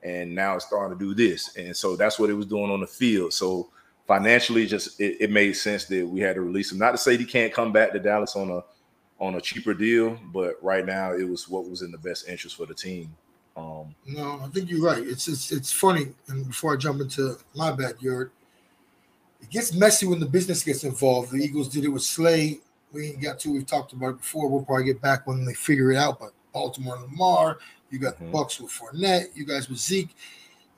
and 0.03 0.33
now 0.33 0.55
it's 0.55 0.65
starting 0.65 0.98
to 0.98 1.03
do 1.03 1.13
this. 1.13 1.55
And 1.55 1.75
so 1.75 1.95
that's 1.95 2.19
what 2.19 2.29
it 2.29 2.33
was 2.33 2.45
doing 2.45 2.69
on 2.69 2.81
the 2.81 2.88
field. 2.88 3.33
So 3.33 3.69
financially, 4.07 4.65
just 4.65 5.00
it, 5.00 5.17
it 5.22 5.31
made 5.31 5.53
sense 5.53 5.86
that 5.86 6.05
we 6.05 6.19
had 6.19 6.36
to 6.36 6.41
release 6.41 6.72
him. 6.72 6.77
Not 6.77 6.91
to 6.91 6.98
say 6.98 7.17
he 7.17 7.25
can't 7.25 7.53
come 7.53 7.72
back 7.72 7.91
to 7.93 8.00
Dallas 8.00 8.36
on 8.36 8.50
a 8.50 8.62
on 9.19 9.36
a 9.36 9.41
cheaper 9.41 9.74
deal, 9.74 10.19
but 10.33 10.55
right 10.62 10.86
now 10.86 11.13
it 11.13 11.27
was 11.27 11.48
what 11.48 11.69
was 11.69 11.81
in 11.81 11.91
the 11.91 11.98
best 11.98 12.27
interest 12.27 12.57
for 12.57 12.65
the 12.65 12.74
team. 12.74 13.15
Um, 13.55 13.93
no, 14.05 14.41
I 14.43 14.48
think 14.48 14.69
you're 14.69 14.83
right. 14.83 15.01
It's 15.01 15.27
it's 15.27 15.51
it's 15.51 15.72
funny. 15.72 16.07
And 16.27 16.48
before 16.48 16.74
I 16.74 16.77
jump 16.77 17.01
into 17.01 17.38
my 17.55 17.72
backyard, 17.72 18.31
it 19.41 19.50
gets 19.50 19.74
messy 19.74 20.05
when 20.05 20.19
the 20.19 20.25
business 20.25 20.63
gets 20.63 20.83
involved. 20.83 21.31
The 21.31 21.38
Eagles 21.38 21.69
did 21.69 21.86
it 21.86 21.89
with 21.89 22.03
Slay. 22.03 22.60
We 22.91 23.10
ain't 23.10 23.22
got 23.22 23.39
to. 23.39 23.53
We've 23.53 23.65
talked 23.65 23.93
about 23.93 24.10
it 24.10 24.17
before. 24.17 24.50
We'll 24.50 24.63
probably 24.63 24.86
get 24.86 25.01
back 25.01 25.27
when 25.27 25.45
they 25.45 25.53
figure 25.53 25.91
it 25.91 25.98
out. 25.98 26.19
But 26.19 26.33
Baltimore 26.53 26.95
and 26.95 27.03
Lamar, 27.05 27.60
you 27.89 28.00
got 28.00 28.17
the 28.17 28.24
mm-hmm. 28.24 28.33
Bucks 28.33 28.60
with 28.60 28.72
Fournette. 28.72 29.36
You 29.36 29.45
guys 29.45 29.69
with 29.69 29.79
Zeke. 29.79 30.15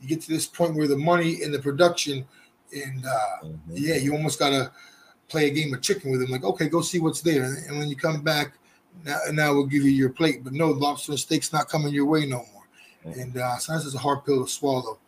You 0.02 0.08
get 0.08 0.22
to 0.22 0.30
this 0.30 0.46
point 0.46 0.76
where 0.76 0.88
the 0.88 0.98
money 0.98 1.42
and 1.44 1.54
the 1.54 1.60
production, 1.60 2.26
and 2.74 3.06
uh, 3.06 3.46
mm-hmm. 3.46 3.74
yeah, 3.74 3.96
you 3.96 4.14
almost 4.14 4.40
gotta 4.40 4.72
play 5.28 5.48
a 5.48 5.50
game 5.50 5.74
of 5.74 5.82
chicken 5.82 6.12
with 6.12 6.22
them. 6.22 6.30
Like, 6.30 6.44
okay, 6.44 6.68
go 6.68 6.82
see 6.82 7.00
what's 7.00 7.22
there, 7.22 7.44
and 7.68 7.78
when 7.78 7.88
you 7.88 7.96
come 7.96 8.22
back, 8.22 8.54
now, 9.04 9.20
now 9.32 9.54
we'll 9.54 9.66
give 9.66 9.84
you 9.84 9.92
your 9.92 10.10
plate. 10.10 10.44
But 10.44 10.54
no, 10.54 10.70
lobster 10.72 11.12
and 11.12 11.20
steak's 11.20 11.52
not 11.52 11.68
coming 11.68 11.94
your 11.94 12.06
way 12.06 12.26
no 12.26 12.46
more. 12.54 12.68
Mm-hmm. 13.06 13.20
And 13.20 13.38
uh, 13.38 13.58
sometimes 13.58 13.86
it's 13.86 13.96
a 13.96 14.00
hard 14.00 14.26
pill 14.26 14.44
to 14.44 14.50
swallow. 14.50 15.00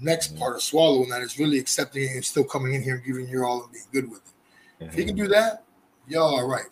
Next 0.00 0.28
mm-hmm. 0.28 0.38
part 0.38 0.56
of 0.56 0.62
swallowing 0.62 1.08
that 1.10 1.22
is 1.22 1.38
really 1.38 1.58
accepting 1.58 2.04
it 2.04 2.14
and 2.14 2.24
still 2.24 2.44
coming 2.44 2.74
in 2.74 2.82
here 2.82 2.96
and 2.96 3.04
giving 3.04 3.28
your 3.28 3.44
all 3.44 3.64
and 3.64 3.72
being 3.72 3.84
good 3.92 4.10
with 4.10 4.20
it. 4.20 4.84
If 4.86 4.96
you 4.96 5.04
can 5.04 5.16
mm-hmm. 5.16 5.24
do 5.24 5.30
that, 5.30 5.64
y'all 6.06 6.36
are 6.36 6.48
right. 6.48 6.66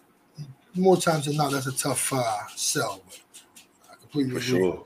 More 0.74 0.96
times 0.96 1.24
than 1.24 1.36
not, 1.36 1.52
that's 1.52 1.66
a 1.66 1.76
tough 1.76 2.12
uh, 2.12 2.46
sell. 2.54 3.02
But 3.06 3.18
completely 4.06 4.40
For 4.40 4.56
agree. 4.56 4.60
Sure. 4.60 4.84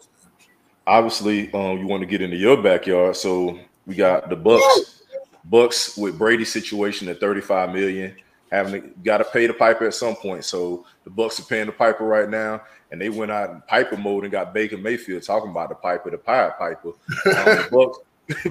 Obviously, 0.87 1.53
um, 1.53 1.79
you 1.79 1.87
want 1.87 2.01
to 2.01 2.07
get 2.07 2.21
into 2.21 2.37
your 2.37 2.61
backyard, 2.63 3.17
so 3.17 3.59
we 3.87 3.95
got 3.95 4.29
the 4.29 4.37
Bucks. 4.37 5.03
Bucks 5.45 5.97
with 5.97 6.19
Brady 6.19 6.45
situation 6.45 7.09
at 7.09 7.19
35 7.19 7.73
million, 7.73 8.15
having 8.51 8.93
got 9.05 9.19
to 9.19 9.25
pay 9.25 9.47
the 9.47 9.55
piper 9.55 9.87
at 9.87 9.95
some 9.95 10.15
point. 10.17 10.45
So 10.45 10.87
the 11.05 11.11
Bucks 11.11 11.41
are 11.41 11.45
paying 11.45 11.67
the 11.67 11.73
piper 11.73 12.05
right 12.05 12.29
now, 12.29 12.63
and 12.91 13.01
they 13.01 13.09
went 13.09 13.31
out 13.31 13.51
in 13.51 13.63
piper 13.67 13.97
mode 13.97 14.25
and 14.25 14.33
got 14.33 14.53
Baker 14.53 14.77
Mayfield 14.77 15.23
talking 15.23 15.51
about 15.51 15.69
the 15.69 15.75
piper, 15.77 16.11
the 16.11 16.19
pirate 16.19 16.59
piper. 16.59 16.91
Um, 17.27 17.45
the 17.45 17.69
Bucks 17.71 17.99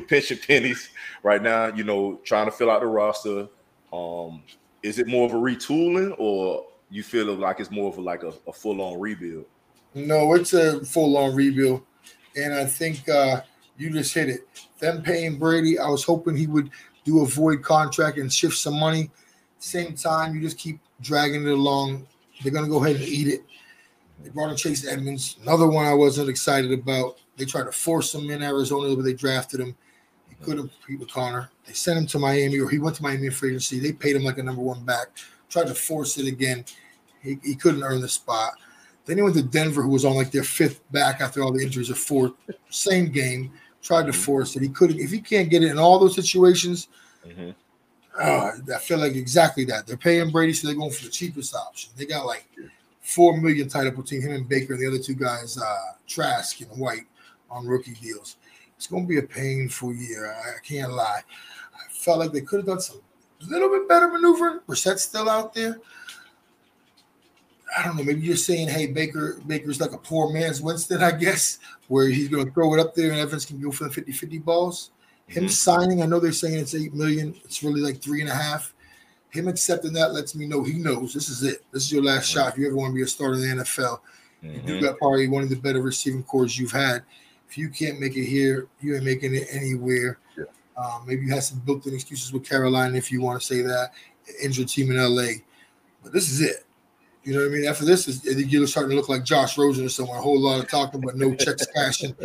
pinching 0.07 0.39
pennies 0.39 0.89
right 1.23 1.41
now, 1.41 1.67
you 1.67 1.83
know, 1.83 2.19
trying 2.23 2.45
to 2.45 2.51
fill 2.51 2.71
out 2.71 2.81
the 2.81 2.87
roster. 2.87 3.47
Um, 3.93 4.43
is 4.83 4.99
it 4.99 5.07
more 5.07 5.25
of 5.25 5.33
a 5.33 5.37
retooling, 5.37 6.15
or 6.17 6.65
you 6.89 7.03
feel 7.03 7.33
like 7.35 7.59
it's 7.59 7.71
more 7.71 7.89
of 7.89 7.97
a, 7.97 8.01
like 8.01 8.23
a, 8.23 8.33
a 8.47 8.53
full 8.53 8.81
on 8.81 8.99
rebuild? 8.99 9.45
No, 9.95 10.33
it's 10.35 10.53
a 10.53 10.83
full 10.85 11.17
on 11.17 11.35
rebuild, 11.35 11.81
and 12.35 12.53
I 12.53 12.65
think 12.65 13.09
uh, 13.09 13.41
you 13.77 13.89
just 13.89 14.13
hit 14.13 14.29
it. 14.29 14.47
Them 14.79 15.01
paying 15.01 15.37
Brady, 15.37 15.79
I 15.79 15.89
was 15.89 16.03
hoping 16.03 16.35
he 16.35 16.47
would 16.47 16.69
do 17.05 17.23
a 17.23 17.25
void 17.25 17.63
contract 17.63 18.17
and 18.17 18.31
shift 18.31 18.57
some 18.57 18.79
money. 18.79 19.09
Same 19.57 19.95
time, 19.95 20.35
you 20.35 20.41
just 20.41 20.57
keep 20.57 20.79
dragging 21.01 21.45
it 21.45 21.51
along. 21.51 22.05
They're 22.41 22.53
gonna 22.53 22.67
go 22.67 22.83
ahead 22.83 22.97
and 22.97 23.05
eat 23.05 23.27
it. 23.27 23.43
They 24.23 24.29
brought 24.29 24.51
in 24.51 24.57
Chase 24.57 24.85
Edmonds, 24.85 25.37
another 25.41 25.67
one 25.67 25.85
I 25.85 25.93
wasn't 25.93 26.29
excited 26.29 26.71
about. 26.71 27.17
They 27.37 27.45
tried 27.45 27.65
to 27.65 27.71
force 27.71 28.13
him 28.13 28.29
in 28.29 28.43
Arizona, 28.43 28.95
but 28.95 29.03
they 29.03 29.13
drafted 29.13 29.61
him. 29.61 29.75
He 30.29 30.35
couldn't 30.43 30.69
compete 30.69 30.99
with 30.99 31.11
Connor. 31.11 31.49
They 31.65 31.73
sent 31.73 31.97
him 31.97 32.05
to 32.07 32.19
Miami, 32.19 32.59
or 32.59 32.69
he 32.69 32.79
went 32.79 32.97
to 32.97 33.03
Miami 33.03 33.29
free 33.29 33.49
agency. 33.49 33.79
They 33.79 33.93
paid 33.93 34.15
him 34.15 34.23
like 34.23 34.37
a 34.37 34.43
number 34.43 34.61
one 34.61 34.83
back. 34.83 35.07
Tried 35.49 35.67
to 35.67 35.73
force 35.73 36.17
it 36.17 36.27
again. 36.27 36.65
He, 37.21 37.39
he 37.43 37.55
couldn't 37.55 37.83
earn 37.83 38.01
the 38.01 38.09
spot. 38.09 38.53
Then 39.05 39.17
he 39.17 39.23
went 39.23 39.35
to 39.35 39.43
Denver, 39.43 39.81
who 39.81 39.89
was 39.89 40.05
on 40.05 40.15
like 40.15 40.31
their 40.31 40.43
fifth 40.43 40.81
back 40.91 41.21
after 41.21 41.41
all 41.41 41.51
the 41.51 41.63
injuries, 41.63 41.89
or 41.89 41.95
fourth. 41.95 42.33
Same 42.69 43.11
game. 43.11 43.51
Tried 43.81 44.07
to 44.07 44.13
force 44.13 44.55
it. 44.55 44.61
He 44.61 44.69
couldn't. 44.69 44.99
If 44.99 45.11
he 45.11 45.19
can't 45.19 45.49
get 45.49 45.63
it 45.63 45.71
in 45.71 45.79
all 45.79 45.99
those 45.99 46.15
situations, 46.15 46.89
mm-hmm. 47.25 47.51
uh, 48.19 48.51
I 48.75 48.79
feel 48.79 48.99
like 48.99 49.15
exactly 49.15 49.63
that. 49.65 49.87
They're 49.87 49.97
paying 49.97 50.31
Brady, 50.31 50.53
so 50.53 50.67
they're 50.67 50.75
going 50.75 50.91
for 50.91 51.05
the 51.05 51.09
cheapest 51.09 51.55
option. 51.55 51.91
They 51.95 52.05
got 52.05 52.25
like 52.25 52.45
four 53.01 53.37
million 53.37 53.69
tied 53.69 53.87
up 53.87 53.95
between 53.95 54.21
him 54.21 54.31
and 54.31 54.47
Baker 54.47 54.73
and 54.73 54.81
the 54.81 54.87
other 54.87 54.99
two 54.99 55.15
guys, 55.15 55.57
uh, 55.57 55.93
Trask 56.07 56.59
and 56.61 56.69
White, 56.77 57.07
on 57.49 57.65
rookie 57.65 57.95
deals. 57.95 58.35
It's 58.75 58.87
going 58.87 59.03
to 59.03 59.09
be 59.09 59.19
a 59.19 59.23
painful 59.23 59.93
year. 59.93 60.31
I, 60.31 60.57
I 60.57 60.59
can't 60.63 60.93
lie. 60.93 61.21
I 61.73 61.91
felt 61.91 62.19
like 62.19 62.31
they 62.31 62.41
could 62.41 62.59
have 62.59 62.67
done 62.67 62.81
some 62.81 63.01
little 63.47 63.69
bit 63.69 63.87
better 63.87 64.09
maneuvering. 64.09 64.59
Brissett's 64.67 65.03
still 65.03 65.29
out 65.29 65.53
there. 65.53 65.79
I 67.77 67.83
don't 67.83 67.95
know. 67.95 68.03
Maybe 68.03 68.21
you're 68.21 68.35
saying, 68.35 68.67
"Hey, 68.67 68.87
Baker, 68.87 69.39
Baker's 69.45 69.79
like 69.79 69.91
a 69.91 69.97
poor 69.97 70.31
man's 70.31 70.61
Winston, 70.61 71.03
I 71.03 71.11
guess, 71.11 71.59
where 71.87 72.07
he's 72.07 72.27
going 72.27 72.45
to 72.45 72.51
throw 72.51 72.73
it 72.73 72.79
up 72.79 72.95
there 72.95 73.11
and 73.11 73.19
Evans 73.19 73.45
can 73.45 73.61
go 73.61 73.71
for 73.71 73.85
the 73.85 73.89
50-50 73.89 74.43
balls." 74.43 74.91
Him 75.29 75.43
mm-hmm. 75.43 75.49
signing, 75.49 76.01
I 76.01 76.07
know 76.07 76.19
they're 76.19 76.31
saying 76.31 76.57
it's 76.57 76.73
eight 76.73 76.93
million. 76.93 77.35
It's 77.45 77.61
really 77.61 77.81
like 77.81 78.01
three 78.01 78.21
and 78.21 78.29
a 78.29 78.33
half. 78.33 78.73
Him 79.29 79.47
accepting 79.47 79.93
that 79.93 80.11
lets 80.11 80.33
me 80.33 80.47
know 80.47 80.63
he 80.63 80.73
knows 80.73 81.13
this 81.13 81.29
is 81.29 81.43
it. 81.43 81.63
This 81.71 81.83
is 81.83 81.91
your 81.91 82.03
last 82.03 82.27
shot. 82.27 82.53
If 82.53 82.57
you 82.57 82.65
ever 82.65 82.75
want 82.75 82.91
to 82.91 82.95
be 82.95 83.03
a 83.03 83.07
starter 83.07 83.35
in 83.35 83.41
the 83.57 83.63
NFL, 83.63 83.99
mm-hmm. 84.43 84.67
you 84.67 84.81
got 84.81 84.97
probably 84.97 85.27
one 85.27 85.43
of 85.43 85.49
the 85.49 85.55
better 85.55 85.83
receiving 85.83 86.23
cores 86.23 86.57
you've 86.57 86.71
had. 86.71 87.03
If 87.47 87.59
you 87.59 87.69
can't 87.69 87.99
make 87.99 88.17
it 88.17 88.25
here, 88.25 88.67
you 88.81 88.95
ain't 88.95 89.03
making 89.03 89.35
it 89.35 89.47
anywhere. 89.51 90.17
Yeah. 90.35 90.45
Um, 90.77 91.03
maybe 91.05 91.25
you 91.25 91.31
had 91.31 91.43
some 91.43 91.59
built-in 91.59 91.93
excuses 91.93 92.33
with 92.33 92.47
Carolina, 92.47 92.97
if 92.97 93.11
you 93.11 93.21
want 93.21 93.39
to 93.39 93.45
say 93.45 93.61
that. 93.61 93.91
Injured 94.41 94.67
team 94.67 94.89
in 94.89 94.97
LA, 94.97 95.41
but 96.03 96.11
this 96.11 96.31
is 96.31 96.41
it. 96.41 96.65
You 97.29 97.35
know 97.35 97.41
what 97.41 97.51
I 97.51 97.57
mean? 97.59 97.67
After 97.67 97.85
this, 97.85 98.07
is 98.07 98.25
you're 98.25 98.65
starting 98.65 98.89
to 98.89 98.95
look 98.95 99.07
like 99.07 99.23
Josh 99.23 99.55
Rosen 99.55 99.85
or 99.85 99.89
someone. 99.89 100.17
A 100.17 100.21
whole 100.21 100.39
lot 100.39 100.63
of 100.63 100.67
talking, 100.67 100.99
but 100.99 101.15
no 101.15 101.35
checks 101.35 101.67
cashing. 101.67 102.15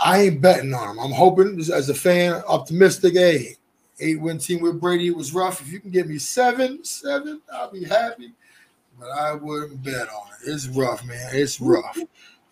I 0.00 0.22
ain't 0.22 0.40
betting 0.40 0.74
on 0.74 0.90
him. 0.90 0.98
I'm 0.98 1.12
hoping, 1.12 1.60
as 1.60 1.88
a 1.88 1.94
fan, 1.94 2.42
optimistic. 2.48 3.14
Hey, 3.14 3.54
eight 4.00 4.20
win 4.20 4.38
team 4.38 4.62
with 4.62 4.80
Brady. 4.80 5.06
It 5.06 5.16
was 5.16 5.32
rough. 5.32 5.60
If 5.60 5.70
you 5.70 5.78
can 5.78 5.92
give 5.92 6.08
me 6.08 6.18
seven, 6.18 6.82
seven, 6.82 7.40
I'll 7.52 7.70
be 7.70 7.84
happy. 7.84 8.32
But 8.98 9.10
I 9.10 9.34
wouldn't 9.34 9.80
bet 9.84 10.08
on 10.08 10.26
it. 10.26 10.50
It's 10.50 10.66
rough, 10.66 11.04
man. 11.06 11.28
It's 11.32 11.60
rough. 11.60 11.96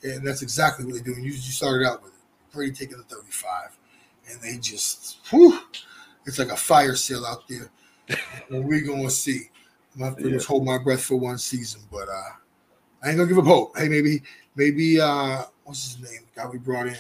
And 0.05 0.25
that's 0.25 0.43
exactly 0.43 0.85
what 0.85 0.95
they're 0.95 1.03
doing. 1.03 1.25
You, 1.25 1.33
you 1.33 1.39
started 1.39 1.89
out 1.89 2.05
with 2.05 2.13
it. 2.13 2.53
Brady 2.53 2.71
taking 2.71 2.99
the 2.99 3.03
35. 3.03 3.77
And 4.31 4.41
they 4.43 4.59
just, 4.59 5.19
whew, 5.29 5.59
it's 6.25 6.39
like 6.39 6.51
a 6.51 6.57
fire 6.57 6.95
sale 6.95 7.27
out 7.27 7.49
there. 7.49 7.69
and 8.49 8.65
we're 8.65 8.83
going 8.83 9.03
to 9.03 9.11
see. 9.11 9.51
I'm 10.05 10.13
going 10.13 10.25
to 10.25 10.31
yeah. 10.31 10.37
just 10.37 10.49
hold 10.49 10.65
my 10.65 10.79
breath 10.79 11.03
for 11.03 11.17
one 11.17 11.39
season. 11.39 11.83
But 11.91 12.09
uh, 12.09 12.33
I 13.03 13.09
ain't 13.09 13.17
going 13.17 13.29
to 13.29 13.35
give 13.35 13.39
up 13.39 13.47
hope. 13.49 13.79
Hey, 13.79 13.89
maybe, 13.89 14.23
maybe, 14.57 15.01
uh, 15.01 15.45
what's 15.65 15.95
his 15.95 16.03
name? 16.03 16.27
The 16.35 16.41
guy 16.41 16.49
we 16.49 16.59
brought 16.59 16.87
in 16.87 16.97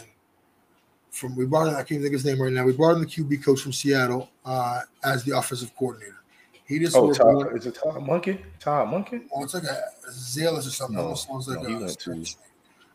from 1.10 1.36
we 1.36 1.44
brought 1.44 1.68
in, 1.68 1.74
I 1.74 1.82
can't 1.82 2.00
think 2.00 2.06
of 2.06 2.12
his 2.12 2.24
name 2.24 2.40
right 2.40 2.52
now. 2.52 2.64
We 2.64 2.72
brought 2.72 2.94
in 2.94 3.00
the 3.00 3.06
QB 3.06 3.44
coach 3.44 3.60
from 3.60 3.72
Seattle 3.72 4.30
uh, 4.44 4.80
as 5.04 5.24
the 5.24 5.36
offensive 5.36 5.74
coordinator. 5.76 6.16
He 6.66 6.78
just 6.78 6.96
oh, 6.96 7.12
Todd, 7.12 7.34
one, 7.34 7.56
is 7.56 7.66
it 7.66 7.74
Todd 7.74 7.96
Monken? 7.96 8.38
Todd 8.60 8.88
Monken? 8.88 9.26
Oh, 9.34 9.42
it's 9.42 9.54
like 9.54 9.64
a 9.64 9.82
Zealous 10.12 10.66
or 10.66 10.70
something. 10.70 10.96
No, 10.96 11.08
like 11.08 11.62
no, 11.62 11.68
he 11.68 11.74
went 11.74 11.98
to. 11.98 12.24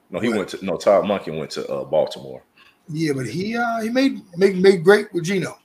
No, 0.09 0.19
he 0.19 0.29
but, 0.29 0.37
went 0.37 0.49
to. 0.49 0.65
No, 0.65 0.77
Todd 0.77 1.07
went 1.09 1.51
to 1.51 1.67
uh, 1.67 1.83
Baltimore. 1.83 2.41
Yeah, 2.87 3.13
but 3.13 3.25
he 3.25 3.57
uh, 3.57 3.81
he 3.81 3.89
made 3.89 4.21
made 4.37 4.57
made 4.57 4.83
great 4.83 5.13
with 5.13 5.25
Geno. 5.25 5.57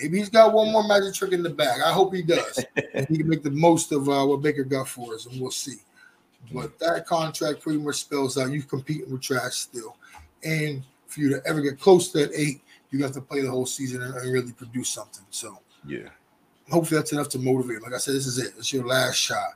Maybe 0.00 0.18
he's 0.18 0.28
got 0.28 0.52
one 0.52 0.72
more 0.72 0.86
magic 0.86 1.14
trick 1.14 1.32
in 1.32 1.42
the 1.42 1.50
bag. 1.50 1.80
I 1.84 1.92
hope 1.92 2.14
he 2.14 2.22
does. 2.22 2.64
he 3.08 3.18
can 3.18 3.28
make 3.28 3.42
the 3.42 3.50
most 3.50 3.92
of 3.92 4.08
uh, 4.08 4.24
what 4.26 4.42
Baker 4.42 4.64
got 4.64 4.88
for 4.88 5.14
us, 5.14 5.26
and 5.26 5.40
we'll 5.40 5.50
see. 5.50 5.76
But 6.52 6.78
that 6.78 7.06
contract 7.06 7.60
pretty 7.60 7.78
much 7.78 7.96
spells 7.96 8.38
out 8.38 8.50
you 8.50 8.62
competing 8.62 9.10
with 9.10 9.20
Trask 9.20 9.52
still, 9.52 9.96
and 10.42 10.82
for 11.06 11.20
you 11.20 11.28
to 11.30 11.46
ever 11.46 11.60
get 11.60 11.78
close 11.78 12.10
to 12.12 12.18
that 12.18 12.30
eight, 12.34 12.62
you 12.90 13.02
have 13.02 13.12
to 13.12 13.20
play 13.20 13.42
the 13.42 13.50
whole 13.50 13.66
season 13.66 14.02
and, 14.02 14.14
and 14.14 14.32
really 14.32 14.52
produce 14.52 14.88
something. 14.88 15.24
So 15.30 15.58
yeah, 15.86 16.08
hopefully 16.70 16.98
that's 16.98 17.12
enough 17.12 17.28
to 17.30 17.38
motivate. 17.38 17.82
Like 17.82 17.92
I 17.92 17.98
said, 17.98 18.14
this 18.14 18.26
is 18.26 18.38
it. 18.38 18.54
It's 18.58 18.72
your 18.72 18.86
last 18.86 19.16
shot. 19.16 19.54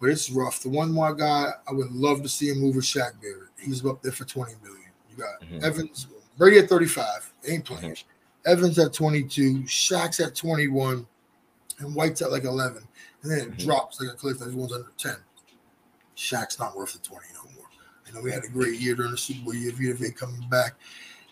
But 0.00 0.10
it's 0.10 0.30
rough. 0.30 0.60
The 0.60 0.68
one 0.68 0.90
more 0.90 1.14
guy 1.14 1.50
I 1.68 1.72
would 1.72 1.92
love 1.92 2.22
to 2.22 2.28
see 2.28 2.48
him 2.48 2.58
move 2.58 2.76
is 2.76 2.84
Shaq 2.84 3.20
Barrett. 3.20 3.50
He's 3.56 3.86
up 3.86 4.02
there 4.02 4.10
for 4.10 4.24
20 4.24 4.54
million. 4.60 4.90
You 5.08 5.16
got 5.16 5.40
mm-hmm. 5.40 5.64
Evans, 5.64 6.08
Brady 6.36 6.58
at 6.58 6.68
35, 6.68 7.32
ain't 7.46 7.64
playing. 7.64 7.92
Mm-hmm. 7.92 8.11
Evans 8.44 8.78
at 8.78 8.92
22, 8.92 9.62
Shaq's 9.62 10.20
at 10.20 10.34
21, 10.34 11.06
and 11.78 11.94
White's 11.94 12.22
at 12.22 12.32
like 12.32 12.44
11. 12.44 12.82
And 13.22 13.30
then 13.30 13.38
it 13.38 13.50
mm-hmm. 13.50 13.66
drops 13.66 14.00
like 14.00 14.12
a 14.12 14.16
cliff. 14.16 14.42
Everyone's 14.42 14.72
under 14.72 14.92
10. 14.98 15.16
Shaq's 16.16 16.58
not 16.58 16.76
worth 16.76 16.92
the 16.92 16.98
20 16.98 17.24
no 17.34 17.50
more. 17.54 17.66
I 18.06 18.14
know, 18.14 18.22
we 18.22 18.32
had 18.32 18.44
a 18.44 18.48
great 18.48 18.80
year 18.80 18.94
during 18.94 19.12
the 19.12 19.18
Super 19.18 19.44
Bowl 19.44 19.54
year. 19.54 19.72
Vita 19.72 19.94
Vea 19.94 20.10
coming 20.10 20.46
back 20.50 20.74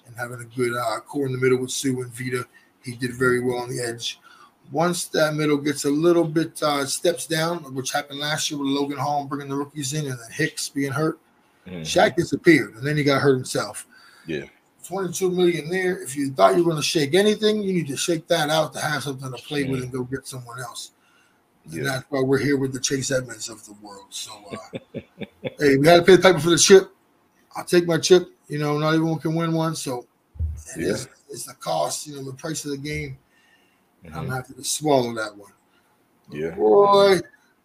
and 0.07 0.17
having 0.17 0.41
a 0.41 0.57
good 0.57 0.75
uh, 0.77 1.01
core 1.01 1.27
in 1.27 1.33
the 1.33 1.39
middle 1.39 1.59
with 1.59 1.71
Suh 1.71 1.89
and 1.89 2.13
Vita. 2.13 2.47
He 2.83 2.95
did 2.95 3.15
very 3.15 3.41
well 3.41 3.59
on 3.59 3.69
the 3.69 3.83
edge. 3.83 4.21
Once 4.73 5.07
that 5.07 5.35
middle 5.35 5.57
gets 5.57 5.85
a 5.85 5.91
little 5.91 6.25
bit 6.25 6.63
uh, 6.63 6.87
steps 6.87 7.27
down, 7.27 7.59
which 7.75 7.93
happened 7.93 8.21
last 8.21 8.51
year 8.51 8.61
with 8.61 8.69
Logan 8.69 8.99
Hall 8.99 9.25
bringing 9.25 9.49
the 9.49 9.57
rookies 9.57 9.93
in 9.95 10.07
and 10.07 10.19
then 10.19 10.31
Hicks 10.33 10.69
being 10.69 10.93
hurt, 10.93 11.19
mm-hmm. 11.67 11.83
Shaq 11.83 12.15
disappeared 12.15 12.75
and 12.75 12.87
then 12.87 12.97
he 12.97 13.03
got 13.03 13.21
hurt 13.21 13.35
himself. 13.35 13.87
Yeah. 14.27 14.45
22 14.85 15.31
million 15.31 15.69
there. 15.69 16.03
If 16.03 16.17
you 16.17 16.33
thought 16.33 16.57
you 16.57 16.65
were 16.65 16.73
going 16.73 16.83
to 16.83 16.89
shake 16.89 17.15
anything, 17.15 17.63
you 17.63 17.73
need 17.73 17.89
to 17.89 17.97
shake 17.97 18.27
that 18.29 18.51
out 18.51 18.73
to 18.75 18.81
have 18.81 19.03
something 19.03 19.31
to 19.31 19.43
play 19.43 19.65
with 19.65 19.83
and 19.83 19.93
go 19.93 20.03
get 20.05 20.27
someone 20.27 20.61
else. 20.61 20.93
And 21.65 21.75
yeah. 21.75 21.83
that's 21.85 22.05
why 22.09 22.21
we're 22.21 22.39
here 22.39 22.57
with 22.57 22.73
the 22.73 22.81
Chase 22.81 23.11
Edmonds 23.11 23.49
of 23.49 23.65
the 23.67 23.75
world. 23.83 24.07
So, 24.11 24.33
uh, 24.53 25.01
hey, 25.59 25.77
we 25.77 25.87
had 25.87 25.99
to 25.99 26.03
pay 26.03 26.17
the 26.17 26.23
piper 26.23 26.39
for 26.39 26.51
the 26.51 26.59
chip. 26.59 26.91
I'll 27.55 27.65
take 27.65 27.87
my 27.87 27.99
chip. 27.99 28.31
You 28.49 28.59
know, 28.59 28.79
not 28.79 28.95
everyone 28.95 29.19
can 29.19 29.35
win 29.35 29.53
one. 29.53 29.77
So, 29.77 30.07
yeah. 30.77 30.91
it's, 30.91 31.09
it's, 31.29 31.45
the 31.45 31.55
cost, 31.55 32.07
you 32.07 32.17
know, 32.17 32.25
the 32.25 32.33
price 32.33 32.65
of 32.65 32.73
the 32.73 32.79
game. 32.79 33.19
Mm-hmm. 34.05 34.17
I'm 34.17 34.27
going 34.27 34.29
to 34.29 34.35
have 34.37 34.57
to 34.57 34.65
swallow 34.65 35.15
that 35.15 35.37
one. 35.37 35.53
Yeah. 36.31 36.51
Boy, 36.51 37.21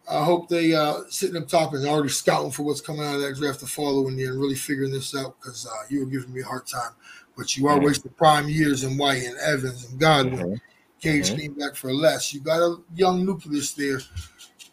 I 0.09 0.23
hope 0.23 0.49
they 0.49 0.73
uh 0.73 1.01
sitting 1.09 1.41
up 1.41 1.47
top 1.47 1.73
and 1.73 1.85
already 1.85 2.09
scouting 2.09 2.51
for 2.51 2.63
what's 2.63 2.81
coming 2.81 3.01
out 3.01 3.15
of 3.15 3.21
that 3.21 3.35
draft 3.35 3.59
the 3.59 3.67
following 3.67 4.17
year 4.17 4.31
and 4.31 4.39
really 4.39 4.55
figuring 4.55 4.91
this 4.91 5.15
out 5.15 5.35
because 5.39 5.65
uh, 5.65 5.85
you 5.89 6.01
were 6.01 6.05
giving 6.05 6.33
me 6.33 6.41
a 6.41 6.45
hard 6.45 6.67
time. 6.67 6.91
But 7.35 7.57
you 7.57 7.67
are 7.67 7.75
mm-hmm. 7.75 7.85
wasting 7.85 8.11
prime 8.11 8.47
years 8.47 8.83
in 8.83 8.97
White 8.97 9.23
and 9.23 9.37
Evans 9.39 9.89
and 9.89 9.99
Godwin. 9.99 10.39
Mm-hmm. 10.39 10.55
Cage 11.01 11.29
mm-hmm. 11.29 11.39
came 11.39 11.53
back 11.53 11.75
for 11.75 11.93
less. 11.93 12.33
You 12.33 12.39
got 12.39 12.59
a 12.59 12.77
young 12.95 13.25
nucleus 13.25 13.73
there, 13.73 13.99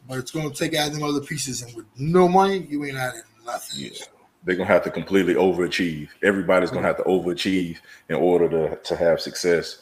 but 0.08 0.18
it's 0.18 0.30
going 0.30 0.50
to 0.50 0.56
take 0.56 0.74
adding 0.74 1.02
other 1.02 1.20
pieces. 1.20 1.62
And 1.62 1.74
with 1.74 1.86
no 1.96 2.28
money, 2.28 2.58
you 2.68 2.84
ain't 2.84 2.96
adding 2.96 3.22
nothing. 3.44 3.86
Yeah. 3.86 3.90
They're 4.44 4.56
gonna 4.56 4.66
have 4.66 4.82
to 4.84 4.90
completely 4.90 5.34
overachieve. 5.34 6.08
Everybody's 6.22 6.70
gonna 6.70 6.86
have 6.86 6.96
to 6.96 7.04
overachieve 7.04 7.78
in 8.08 8.16
order 8.16 8.48
to, 8.48 8.76
to 8.76 8.96
have 8.96 9.20
success. 9.20 9.78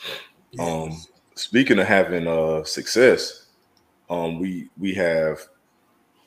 Yes. 0.51 0.69
Um, 0.69 1.03
speaking 1.35 1.79
of 1.79 1.87
having 1.87 2.27
uh, 2.27 2.65
success, 2.65 3.47
um, 4.11 4.39
we 4.41 4.69
we 4.77 4.93
have 4.95 5.41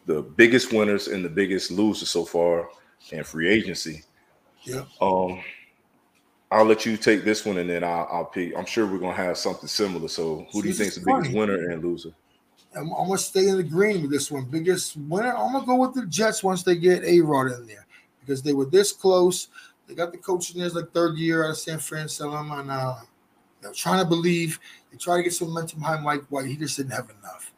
the 0.06 0.22
biggest 0.22 0.74
winners 0.74 1.10
and 1.10 1.24
the 1.24 1.30
biggest 1.30 1.70
losers 1.70 2.10
so 2.10 2.26
far 2.26 2.70
in 3.12 3.24
free 3.24 3.50
agency. 3.50 4.04
Yeah. 4.64 4.86
Um, 5.02 5.42
I'll 6.50 6.66
let 6.66 6.86
you 6.86 6.98
take 6.98 7.24
this 7.24 7.46
one, 7.46 7.58
and 7.58 7.70
then 7.70 7.84
I'll, 7.84 8.08
I'll 8.12 8.26
pick. 8.26 8.56
I'm 8.58 8.66
sure 8.66 8.86
we're 8.86 9.00
gonna 9.00 9.14
have 9.14 9.38
something 9.38 9.68
similar. 9.68 10.08
So, 10.08 10.48
who 10.52 10.62
do 10.62 10.68
you 10.70 10.74
think 10.74 10.90
is 10.90 10.96
the 10.96 11.02
funny. 11.02 11.24
biggest 11.24 11.38
winner 11.38 11.70
and 11.72 11.84
loser? 11.84 12.14
I'm, 12.76 12.92
I'm, 12.94 13.08
gonna 13.08 13.18
stay 13.18 13.48
in 13.48 13.58
the 13.58 13.64
green 13.64 14.02
with 14.02 14.12
this 14.12 14.32
one. 14.32 14.46
Biggest 14.46 14.96
winner. 14.96 15.36
I'm 15.36 15.52
gonna 15.52 15.66
go 15.66 15.76
with 15.76 15.94
the 15.94 16.06
Jets 16.06 16.44
once 16.44 16.64
they 16.64 16.76
get 16.76 17.04
a 17.04 17.22
Rod 17.22 17.52
in 17.52 17.68
there 17.68 17.86
because 18.20 18.42
they 18.42 18.54
were 18.54 18.66
this 18.66 18.92
close. 18.92 19.50
They 19.88 19.96
got 19.96 20.12
the 20.12 20.18
coach 20.18 20.54
in 20.54 20.62
there 20.62 20.70
like 20.70 20.92
third 20.92 21.18
year 21.18 21.44
out 21.44 21.52
of 21.52 21.58
San 21.58 21.80
Francisco, 21.80 22.32
and 22.34 22.72
uh, 22.72 22.96
they're 23.62 23.74
trying 23.74 24.04
to 24.04 24.08
believe. 24.08 24.60
They 24.92 24.98
try 24.98 25.18
to 25.18 25.24
get 25.24 25.34
some 25.34 25.50
momentum 25.50 25.80
behind 25.80 26.04
Mike 26.04 26.24
White. 26.30 26.46
He 26.46 26.56
just 26.56 26.78
didn't 26.78 26.92
have 26.92 27.10
enough. 27.20 27.53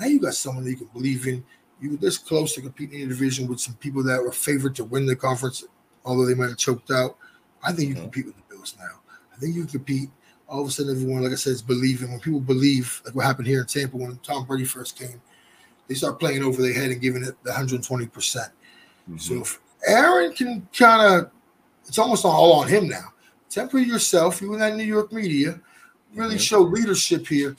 Now 0.00 0.06
you 0.06 0.18
got 0.18 0.34
someone 0.34 0.64
that 0.64 0.70
you 0.70 0.76
can 0.78 0.86
believe 0.88 1.26
in. 1.26 1.44
You 1.80 1.90
were 1.90 1.96
this 1.98 2.16
close 2.16 2.54
to 2.54 2.62
competing 2.62 3.00
in 3.00 3.08
the 3.08 3.14
division 3.14 3.46
with 3.46 3.60
some 3.60 3.74
people 3.74 4.02
that 4.04 4.22
were 4.22 4.32
favored 4.32 4.74
to 4.76 4.84
win 4.84 5.04
the 5.04 5.14
conference, 5.14 5.64
although 6.04 6.26
they 6.26 6.34
might 6.34 6.48
have 6.48 6.56
choked 6.56 6.90
out. 6.90 7.16
I 7.62 7.72
think 7.72 7.90
you 7.90 7.94
mm-hmm. 7.94 8.04
compete 8.04 8.26
with 8.26 8.36
the 8.36 8.42
Bills 8.48 8.74
now. 8.78 9.00
I 9.34 9.38
think 9.38 9.54
you 9.54 9.66
compete. 9.66 10.10
All 10.48 10.62
of 10.62 10.68
a 10.68 10.70
sudden, 10.70 10.96
everyone, 10.96 11.22
like 11.22 11.32
I 11.32 11.36
said, 11.36 11.52
is 11.52 11.62
believing. 11.62 12.10
When 12.10 12.18
people 12.18 12.40
believe, 12.40 13.02
like 13.04 13.14
what 13.14 13.24
happened 13.24 13.46
here 13.46 13.60
in 13.60 13.66
Tampa 13.66 13.96
when 13.96 14.16
Tom 14.18 14.46
Brady 14.46 14.64
first 14.64 14.98
came, 14.98 15.20
they 15.86 15.94
start 15.94 16.18
playing 16.18 16.42
over 16.42 16.60
their 16.60 16.72
head 16.72 16.90
and 16.90 17.00
giving 17.00 17.22
it 17.22 17.36
the 17.44 17.50
120 17.50 18.06
percent. 18.06 18.50
Mm-hmm. 19.08 19.18
So 19.18 19.34
if 19.42 19.60
Aaron 19.86 20.32
can 20.32 20.66
kind 20.76 21.20
of, 21.20 21.30
it's 21.86 21.98
almost 21.98 22.24
all 22.24 22.54
on 22.54 22.68
him 22.68 22.88
now. 22.88 23.12
Temper 23.48 23.78
yourself. 23.78 24.40
You 24.40 24.54
in 24.54 24.60
that 24.60 24.76
New 24.76 24.84
York 24.84 25.12
media, 25.12 25.60
really 26.14 26.30
mm-hmm. 26.30 26.38
show 26.38 26.60
leadership 26.62 27.26
here. 27.26 27.56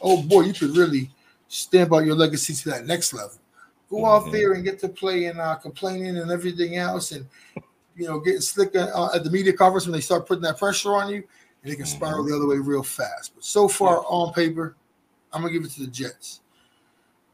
Oh 0.00 0.22
boy, 0.22 0.42
you 0.42 0.54
could 0.54 0.76
really 0.76 1.10
stamp 1.50 1.92
out 1.92 2.06
your 2.06 2.14
legacy 2.14 2.54
to 2.54 2.70
that 2.70 2.86
next 2.86 3.12
level. 3.12 3.36
Go 3.90 3.96
mm-hmm. 3.96 4.28
out 4.28 4.32
there 4.32 4.52
and 4.52 4.64
get 4.64 4.78
to 4.80 4.88
play 4.88 5.26
and 5.26 5.40
uh, 5.40 5.56
complaining 5.56 6.16
and 6.16 6.30
everything 6.30 6.76
else, 6.76 7.12
and 7.12 7.26
you 7.96 8.06
know, 8.06 8.20
getting 8.20 8.40
slick 8.40 8.74
uh, 8.76 9.10
at 9.14 9.24
the 9.24 9.30
media 9.30 9.52
conference 9.52 9.84
when 9.84 9.92
they 9.92 10.00
start 10.00 10.26
putting 10.26 10.42
that 10.42 10.58
pressure 10.58 10.94
on 10.94 11.10
you, 11.10 11.24
and 11.62 11.72
they 11.72 11.76
can 11.76 11.86
spiral 11.86 12.24
the 12.24 12.34
other 12.34 12.46
way 12.46 12.56
real 12.56 12.84
fast. 12.84 13.34
But 13.34 13.44
so 13.44 13.68
far 13.68 14.04
on 14.06 14.32
paper, 14.32 14.76
I'm 15.32 15.42
gonna 15.42 15.52
give 15.52 15.64
it 15.64 15.72
to 15.72 15.80
the 15.80 15.88
Jets. 15.88 16.40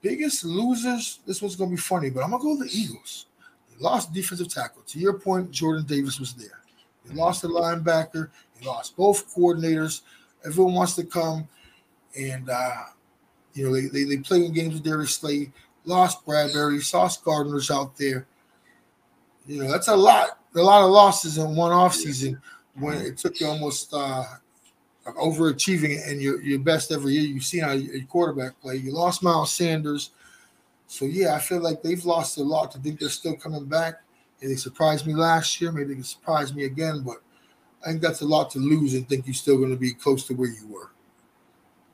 Biggest 0.01 0.45
losers. 0.45 1.21
This 1.27 1.43
one's 1.43 1.57
gonna 1.57 1.71
be 1.71 1.77
funny, 1.77 2.09
but 2.09 2.25
I'm 2.25 2.31
gonna 2.31 2.43
go 2.43 2.57
with 2.57 2.71
the 2.71 2.77
Eagles. 2.77 3.27
They 3.71 3.83
lost 3.85 4.15
defensive 4.15 4.49
tackle. 4.49 4.83
To 4.87 4.99
your 4.99 5.19
point, 5.19 5.51
Jordan 5.51 5.85
Davis 5.85 6.19
was 6.19 6.33
there. 6.33 6.63
They 7.05 7.15
lost 7.15 7.43
the 7.43 7.49
linebacker. 7.49 8.31
They 8.59 8.67
lost 8.67 8.97
both 8.97 9.33
coordinators. 9.35 10.01
Everyone 10.45 10.73
wants 10.73 10.95
to 10.95 11.05
come, 11.05 11.47
and 12.19 12.49
uh, 12.49 12.85
you 13.57 13.67
know 13.67 13.75
they 13.75 13.87
they, 13.87 14.05
they 14.05 14.19
play 14.19 14.45
in 14.45 14.53
games 14.53 14.75
with 14.75 14.85
Darius 14.85 15.17
Slay. 15.17 15.51
Lost 15.85 16.25
Bradbury, 16.27 16.81
Sauce 16.81 17.17
Gardner's 17.17 17.71
out 17.71 17.97
there. 17.97 18.27
You 19.47 19.63
know 19.63 19.71
that's 19.71 19.89
a 19.89 19.97
lot 19.97 20.39
a 20.55 20.63
lot 20.63 20.85
of 20.85 20.91
losses 20.91 21.39
in 21.39 21.55
one 21.55 21.73
off 21.73 21.95
season 21.95 22.41
when 22.75 22.99
it 22.99 23.19
took 23.19 23.41
you 23.41 23.47
almost 23.47 23.93
uh, 23.93 24.25
overachieving 25.15 26.09
and 26.09 26.21
your, 26.21 26.41
your 26.43 26.59
best 26.59 26.93
every 26.93 27.13
year. 27.13 27.23
You've 27.23 27.45
seen 27.45 27.63
how 27.63 27.73
your 27.73 28.05
quarterback 28.07 28.61
play. 28.61 28.77
You 28.77 28.93
lost 28.93 29.23
Miles 29.23 29.53
Sanders. 29.53 30.11
So, 30.87 31.05
yeah, 31.05 31.35
I 31.35 31.39
feel 31.41 31.61
like 31.61 31.83
they've 31.83 32.05
lost 32.05 32.39
a 32.39 32.43
lot 32.43 32.71
to 32.73 32.79
think 32.79 33.01
they're 33.01 33.09
still 33.09 33.37
coming 33.37 33.65
back. 33.65 34.03
And 34.41 34.51
they 34.51 34.57
surprised 34.57 35.07
me 35.07 35.15
last 35.15 35.61
year. 35.61 35.73
Maybe 35.73 35.89
they 35.89 35.95
can 35.95 36.05
surprise 36.05 36.55
me 36.55 36.65
again, 36.65 37.03
but 37.03 37.17
I 37.85 37.91
think 37.91 38.03
that's 38.03 38.21
a 38.21 38.27
lot 38.27 38.51
to 38.51 38.59
lose 38.59 38.95
and 38.95 39.09
think 39.09 39.27
you're 39.27 39.35
still 39.35 39.57
going 39.57 39.71
to 39.71 39.77
be 39.77 39.93
close 39.95 40.25
to 40.27 40.35
where 40.35 40.51
you 40.51 40.67
were. 40.69 40.91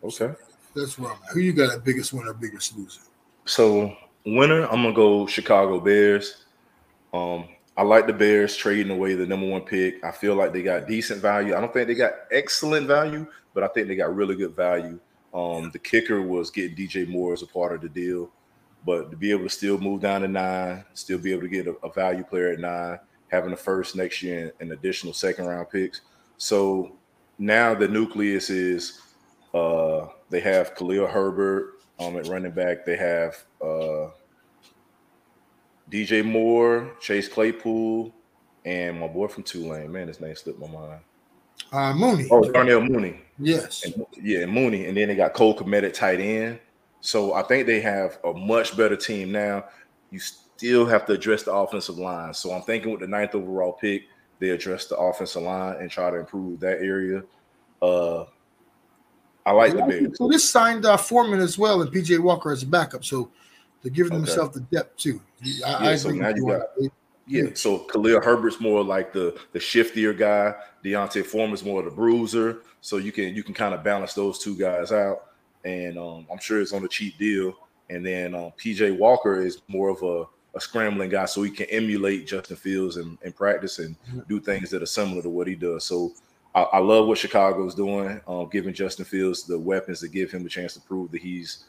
Okay. 0.03 0.35
So 0.35 0.52
that's 0.74 0.98
where 0.98 1.11
I'm 1.11 1.18
at. 1.22 1.30
Who 1.32 1.40
you 1.40 1.52
got 1.52 1.72
at 1.72 1.85
biggest 1.85 2.12
winner, 2.12 2.32
biggest 2.32 2.76
loser? 2.76 3.00
So, 3.44 3.96
winner, 4.24 4.66
I'm 4.66 4.82
to 4.82 4.92
go 4.92 5.26
Chicago 5.26 5.80
Bears. 5.80 6.44
Um, 7.12 7.48
I 7.76 7.82
like 7.82 8.06
the 8.06 8.12
Bears 8.12 8.56
trading 8.56 8.92
away 8.92 9.14
the 9.14 9.26
number 9.26 9.48
one 9.48 9.62
pick. 9.62 10.04
I 10.04 10.11
feel 10.11 10.35
like 10.35 10.52
they 10.52 10.62
got 10.62 10.87
decent 10.87 11.22
value. 11.22 11.54
I 11.54 11.61
don't 11.61 11.72
think 11.72 11.88
they 11.88 11.94
got 11.94 12.12
excellent 12.30 12.87
value, 12.87 13.26
but 13.54 13.64
I 13.64 13.68
think 13.68 13.88
they 13.88 13.96
got 13.96 14.14
really 14.14 14.35
good 14.35 14.54
value. 14.54 14.98
Um, 15.32 15.70
the 15.72 15.78
kicker 15.78 16.20
was 16.20 16.50
getting 16.50 16.76
DJ 16.76 17.08
Moore 17.08 17.32
as 17.32 17.42
a 17.42 17.46
part 17.46 17.74
of 17.74 17.80
the 17.80 17.88
deal, 17.88 18.30
but 18.85 19.11
to 19.11 19.16
be 19.16 19.30
able 19.30 19.44
to 19.44 19.50
still 19.50 19.78
move 19.78 20.02
down 20.02 20.20
to 20.20 20.28
nine, 20.28 20.85
still 20.92 21.18
be 21.18 21.32
able 21.32 21.42
to 21.42 21.48
get 21.48 21.66
a, 21.66 21.72
a 21.82 21.92
value 21.92 22.24
player 22.24 22.48
at 22.48 22.61
nine, 22.61 22.98
having 23.28 23.52
a 23.52 23.56
first 23.56 23.96
next 23.96 24.22
year 24.22 24.42
and, 24.42 24.52
and 24.61 24.72
additional 24.72 25.14
second 25.14 25.46
round 25.46 25.70
picks. 25.70 26.02
So 26.37 26.96
now 27.38 27.74
the 27.74 27.88
nucleus 27.88 28.50
is 28.50 29.00
uh, 29.54 30.08
they 30.33 30.40
have 30.40 30.75
Khalil 30.75 31.07
Herbert 31.07 31.75
um, 32.01 32.16
at 32.16 32.27
running 32.27 32.53
back. 32.53 32.85
They 32.85 32.97
have 32.97 33.37
uh, 33.62 34.09
DJ 35.90 36.25
Moore, 36.25 36.97
Chase 37.01 37.29
Claypool, 37.29 38.12
and 38.64 38.99
my 38.99 39.07
boy 39.07 39.29
from 39.29 39.42
Tulane. 39.42 39.92
Man, 39.92 40.09
his 40.09 40.21
name 40.21 40.35
slipped 40.35 40.59
my 40.59 40.66
mind. 40.66 41.01
Uh, 41.71 41.92
Mooney. 41.92 42.27
Oh, 42.31 42.51
Darnell 42.51 42.81
Mooney. 42.81 43.21
Yes. 43.38 43.85
And, 43.85 44.07
yeah, 44.21 44.47
Mooney. 44.47 44.87
And 44.87 44.97
then 44.97 45.09
they 45.09 45.14
got 45.14 45.35
Cole 45.35 45.57
Kmet 45.57 45.92
tight 45.92 46.18
end. 46.18 46.59
So 47.01 47.35
I 47.35 47.42
think 47.42 47.66
they 47.66 47.81
have 47.81 48.18
a 48.25 48.33
much 48.33 48.77
better 48.77 48.97
team 48.97 49.33
now. 49.33 49.66
You 50.11 50.18
still 50.18 50.87
have 50.87 51.05
to 51.07 51.12
address 51.12 51.42
the 51.42 51.53
offensive 51.53 51.99
line. 51.99 52.33
So 52.33 52.53
I'm 52.53 52.62
thinking 52.62 52.90
with 52.90 53.01
the 53.01 53.07
ninth 53.07 53.35
overall 53.35 53.73
pick, 53.75 54.05
they 54.38 54.51
address 54.51 54.87
the 54.87 54.97
offensive 54.97 55.42
line 55.42 55.77
and 55.77 55.90
try 55.90 56.11
to 56.11 56.18
improve 56.18 56.61
that 56.61 56.79
area. 56.81 57.23
Uh, 57.83 58.25
I 59.44 59.52
like 59.52 59.72
the 59.72 59.83
Bears. 59.83 60.18
So 60.18 60.28
this 60.28 60.48
signed 60.48 60.87
uh, 60.87 60.96
Foreman 60.96 61.40
as 61.40 61.59
well 61.59 61.83
and 61.83 61.90
PJ 61.90 62.18
Walker 62.20 62.52
as 62.52 62.62
a 62.62 62.66
backup. 62.66 63.05
So 63.05 63.31
they're 63.83 63.90
giving 63.90 64.12
okay. 64.12 64.24
themselves 64.24 64.55
the 64.55 64.61
depth 64.61 64.96
too. 64.96 65.20
I, 65.42 65.85
yeah, 65.85 65.90
I 65.90 65.96
so 65.96 66.11
now 66.11 66.28
you 66.28 66.46
got 66.46 66.62
yeah. 67.26 67.50
So 67.55 67.78
Khalil 67.78 68.20
Herbert's 68.20 68.61
more 68.61 68.85
like 68.85 69.12
the 69.12 69.38
the 69.52 69.59
shiftier 69.59 70.16
guy. 70.16 70.55
D'Onta 70.83 71.24
Foreman's 71.24 71.64
more 71.64 71.81
of 71.81 71.85
the 71.85 71.90
bruiser. 71.90 72.62
So 72.81 72.96
you 72.96 73.12
can 73.12 73.35
you 73.35 73.42
can 73.42 73.55
kind 73.55 73.74
of 73.74 73.85
balance 73.85 74.14
those 74.14 74.38
two 74.38 74.57
guys 74.57 74.92
out. 74.92 75.28
And 75.64 75.96
um, 75.98 76.26
I'm 76.31 76.38
sure 76.38 76.61
it's 76.61 76.72
on 76.72 76.85
a 76.85 76.88
cheap 76.88 77.18
deal. 77.18 77.55
And 77.90 78.05
then 78.05 78.35
um, 78.35 78.52
PJ 78.59 78.96
Walker 78.96 79.42
is 79.42 79.62
more 79.68 79.90
of 79.90 80.02
a, 80.02 80.24
a 80.57 80.61
scrambling 80.61 81.11
guy, 81.11 81.26
so 81.26 81.42
he 81.42 81.50
can 81.50 81.66
emulate 81.66 82.26
Justin 82.26 82.57
Fields 82.57 82.96
in, 82.96 83.18
in 83.22 83.33
practice 83.33 83.78
and 83.78 83.96
do 84.28 84.40
things 84.40 84.70
that 84.70 84.83
are 84.83 84.87
similar 84.87 85.22
to 85.22 85.28
what 85.28 85.46
he 85.46 85.55
does. 85.55 85.85
So 85.85 86.12
I, 86.55 86.62
I 86.62 86.79
love 86.79 87.07
what 87.07 87.19
Chicago's 87.19 87.75
doing, 87.75 88.21
um, 88.27 88.49
giving 88.51 88.75
Justin 88.75 89.05
Fields 89.05 89.45
the 89.45 89.59
weapons 89.59 90.01
to 90.01 90.09
give 90.09 90.31
him 90.31 90.45
a 90.45 90.49
chance 90.49 90.75
to 90.75 90.81
prove 90.81 91.11
that 91.12 91.23
he's 91.23 91.65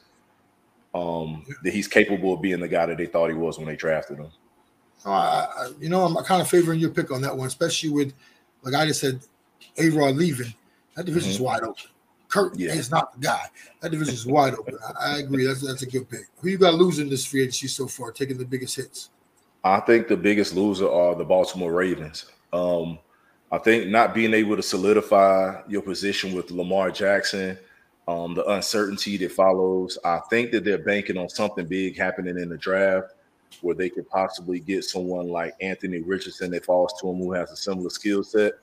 um, 0.93 1.45
that 1.63 1.73
he's 1.73 1.87
capable 1.87 2.33
of 2.33 2.41
being 2.41 2.59
the 2.59 2.67
guy 2.67 2.85
that 2.85 2.97
they 2.97 3.07
thought 3.07 3.29
he 3.29 3.35
was 3.35 3.57
when 3.57 3.67
they 3.67 3.75
drafted 3.75 4.19
him. 4.19 4.29
Uh, 5.05 5.69
you 5.79 5.89
know, 5.89 6.05
I'm 6.05 6.15
kind 6.23 6.41
of 6.41 6.47
favoring 6.47 6.79
your 6.79 6.91
pick 6.91 7.11
on 7.11 7.21
that 7.21 7.35
one, 7.35 7.47
especially 7.47 7.89
with, 7.89 8.13
like 8.61 8.73
I 8.73 8.85
just 8.85 9.01
said, 9.01 9.19
A 9.77 9.89
Rod 9.89 10.15
leaving. 10.15 10.53
That 10.95 11.05
division 11.05 11.31
is 11.31 11.35
mm-hmm. 11.37 11.45
wide 11.45 11.63
open. 11.63 11.85
Kurt 12.29 12.57
yeah. 12.57 12.73
is 12.73 12.89
not 12.89 13.13
the 13.13 13.19
guy. 13.19 13.45
That 13.81 13.91
division 13.91 14.13
is 14.13 14.25
wide 14.25 14.55
open. 14.55 14.77
I, 14.99 15.15
I, 15.15 15.17
agree. 15.19 15.45
That's 15.45 15.61
that's 15.61 15.83
a 15.83 15.85
good 15.85 16.09
pick. 16.09 16.27
Who 16.37 16.49
you 16.49 16.57
got 16.57 16.75
losing 16.75 17.09
this 17.09 17.25
free 17.25 17.41
agency 17.41 17.67
so 17.67 17.87
far, 17.87 18.11
taking 18.11 18.37
the 18.37 18.45
biggest 18.45 18.75
hits? 18.75 19.09
I 19.63 19.79
think 19.81 20.07
the 20.07 20.17
biggest 20.17 20.55
loser 20.55 20.89
are 20.89 21.15
the 21.15 21.23
Baltimore 21.23 21.71
Ravens. 21.71 22.25
Um, 22.51 22.97
I 23.53 23.59
think 23.59 23.87
not 23.87 24.13
being 24.13 24.33
able 24.33 24.55
to 24.55 24.63
solidify 24.63 25.61
your 25.69 25.83
position 25.83 26.33
with 26.33 26.51
Lamar 26.51 26.91
Jackson 26.91 27.57
um, 28.07 28.33
the 28.33 28.45
uncertainty 28.45 29.17
that 29.17 29.31
follows. 29.31 29.97
I 30.03 30.19
think 30.29 30.51
that 30.51 30.63
they're 30.65 30.77
banking 30.77 31.17
on 31.17 31.29
something 31.29 31.65
big 31.65 31.97
happening 31.97 32.37
in 32.37 32.49
the 32.49 32.57
draft 32.57 33.13
where 33.61 33.75
they 33.75 33.89
could 33.89 34.09
possibly 34.09 34.59
get 34.59 34.83
someone 34.83 35.29
like 35.29 35.53
Anthony 35.61 36.01
Richardson 36.01 36.51
that 36.51 36.65
falls 36.65 36.93
to 36.99 37.09
him 37.09 37.17
who 37.17 37.31
has 37.33 37.51
a 37.51 37.55
similar 37.55 37.89
skill 37.89 38.23
set. 38.23 38.53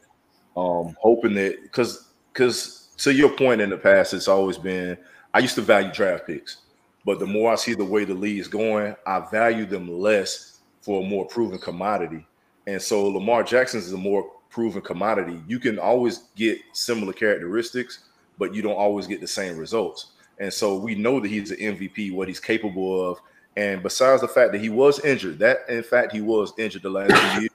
Um, 0.57 0.97
hoping 1.01 1.35
that 1.35 1.63
because 1.63 2.09
because 2.33 2.89
to 2.99 3.15
your 3.15 3.31
point 3.31 3.61
in 3.61 3.71
the 3.71 3.79
past, 3.79 4.13
it's 4.13 4.29
always 4.29 4.59
been 4.59 4.99
I 5.33 5.39
used 5.39 5.55
to 5.55 5.63
value 5.63 5.93
draft 5.93 6.27
picks, 6.27 6.59
but 7.05 7.19
the 7.19 7.27
more 7.27 7.53
I 7.53 7.55
see 7.55 7.75
the 7.75 7.85
way 7.85 8.05
the 8.05 8.15
league 8.15 8.41
is 8.41 8.49
going, 8.49 8.97
I 9.07 9.21
value 9.31 9.65
them 9.65 9.89
less 9.89 10.61
for 10.83 11.03
a 11.03 11.07
more 11.07 11.27
proven 11.27 11.59
commodity. 11.59 12.27
And 12.67 12.83
so 12.83 13.07
Lamar 13.09 13.43
Jackson 13.43 13.79
is 13.79 13.93
a 13.93 13.97
more 13.97 14.31
proven 14.51 14.83
commodity. 14.83 15.41
You 15.47 15.59
can 15.59 15.79
always 15.79 16.25
get 16.37 16.59
similar 16.73 17.13
characteristics, 17.13 18.01
but 18.39 18.55
you 18.55 18.63
don't 18.63 18.77
always 18.77 19.07
get 19.07 19.21
the 19.21 19.29
same 19.29 19.57
results. 19.57 20.13
And 20.39 20.53
so 20.53 20.77
we 20.77 20.95
know 20.95 21.21
that 21.21 21.29
he's 21.29 21.51
an 21.51 21.59
MVP, 21.59 22.13
what 22.13 22.29
he's 22.29 22.41
capable 22.41 23.11
of. 23.11 23.21
And 23.57 23.83
besides 23.83 24.23
the 24.23 24.29
fact 24.29 24.53
that 24.53 24.61
he 24.61 24.69
was 24.69 25.01
injured, 25.05 25.39
that 25.39 25.69
in 25.69 25.83
fact 25.83 26.13
he 26.13 26.21
was 26.21 26.53
injured 26.59 26.83
the 26.83 26.91
last 26.91 27.11
two 27.11 27.41
years, 27.43 27.51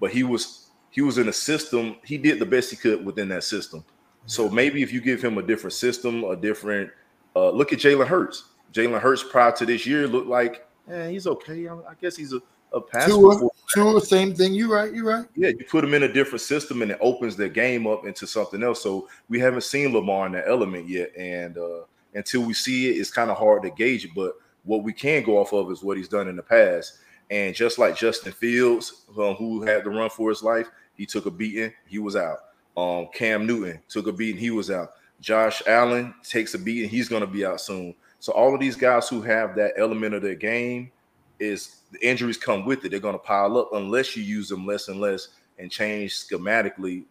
but 0.00 0.10
he 0.10 0.22
was 0.22 0.70
he 0.90 1.02
was 1.02 1.18
in 1.18 1.28
a 1.28 1.32
system. 1.32 1.96
He 2.04 2.18
did 2.18 2.38
the 2.38 2.46
best 2.46 2.70
he 2.70 2.76
could 2.76 3.04
within 3.04 3.28
that 3.28 3.44
system. 3.44 3.84
So 4.26 4.48
maybe 4.48 4.82
if 4.82 4.92
you 4.92 5.00
give 5.00 5.22
him 5.22 5.38
a 5.38 5.42
different 5.42 5.74
system, 5.74 6.24
a 6.24 6.36
different 6.36 6.90
uh, 7.36 7.50
look 7.50 7.72
at 7.72 7.78
Jalen 7.78 8.06
Hurts. 8.06 8.44
Jalen 8.72 9.00
Hurts 9.00 9.22
prior 9.22 9.52
to 9.52 9.66
this 9.66 9.86
year 9.86 10.06
looked 10.06 10.28
like, 10.28 10.66
eh, 10.88 11.08
he's 11.10 11.26
okay. 11.26 11.68
I 11.68 11.94
guess 12.00 12.16
he's 12.16 12.32
a, 12.32 12.40
a 12.74 12.80
pass. 12.80 13.06
Tua, 13.06 13.48
Tua, 13.72 14.00
same 14.00 14.34
thing. 14.34 14.54
You're 14.54 14.72
right. 14.72 14.92
You're 14.92 15.04
right. 15.04 15.26
Yeah, 15.36 15.48
you 15.48 15.64
put 15.68 15.82
them 15.82 15.94
in 15.94 16.02
a 16.02 16.12
different 16.12 16.40
system 16.40 16.82
and 16.82 16.90
it 16.90 16.98
opens 17.00 17.36
their 17.36 17.48
game 17.48 17.86
up 17.86 18.04
into 18.06 18.26
something 18.26 18.62
else. 18.62 18.82
So 18.82 19.08
we 19.28 19.38
haven't 19.38 19.62
seen 19.62 19.92
Lamar 19.92 20.26
in 20.26 20.32
that 20.32 20.48
element 20.48 20.88
yet. 20.88 21.16
And 21.16 21.56
uh, 21.56 21.82
until 22.14 22.42
we 22.42 22.54
see 22.54 22.90
it, 22.90 23.00
it's 23.00 23.10
kind 23.10 23.30
of 23.30 23.38
hard 23.38 23.62
to 23.62 23.70
gauge 23.70 24.04
it. 24.04 24.10
But 24.14 24.34
what 24.64 24.82
we 24.82 24.92
can 24.92 25.22
go 25.22 25.38
off 25.38 25.52
of 25.52 25.70
is 25.70 25.82
what 25.82 25.96
he's 25.96 26.08
done 26.08 26.28
in 26.28 26.36
the 26.36 26.42
past. 26.42 26.98
And 27.30 27.54
just 27.54 27.78
like 27.78 27.96
Justin 27.96 28.32
Fields, 28.32 29.04
um, 29.18 29.34
who 29.34 29.62
had 29.62 29.84
to 29.84 29.90
run 29.90 30.10
for 30.10 30.28
his 30.28 30.42
life, 30.42 30.68
he 30.94 31.06
took 31.06 31.26
a 31.26 31.30
beating, 31.30 31.72
he 31.86 31.98
was 31.98 32.16
out. 32.16 32.38
Um, 32.76 33.08
Cam 33.14 33.46
Newton 33.46 33.80
took 33.88 34.06
a 34.06 34.12
beating, 34.12 34.40
he 34.40 34.50
was 34.50 34.70
out. 34.70 34.90
Josh 35.20 35.62
Allen 35.66 36.14
takes 36.22 36.54
a 36.54 36.58
beating, 36.58 36.90
he's 36.90 37.08
going 37.08 37.22
to 37.22 37.26
be 37.26 37.44
out 37.44 37.60
soon. 37.60 37.94
So 38.20 38.32
all 38.32 38.54
of 38.54 38.60
these 38.60 38.76
guys 38.76 39.08
who 39.08 39.22
have 39.22 39.54
that 39.56 39.72
element 39.76 40.14
of 40.14 40.22
their 40.22 40.34
game 40.34 40.90
is 41.38 41.80
the 41.90 42.06
injuries 42.06 42.36
come 42.36 42.64
with 42.64 42.84
it. 42.84 42.90
They're 42.90 43.00
going 43.00 43.14
to 43.14 43.18
pile 43.18 43.58
up 43.58 43.70
unless 43.72 44.16
you 44.16 44.22
use 44.22 44.48
them 44.48 44.66
less 44.66 44.88
and 44.88 45.00
less 45.00 45.28
and 45.58 45.70
change 45.70 46.12
schematically 46.12 47.04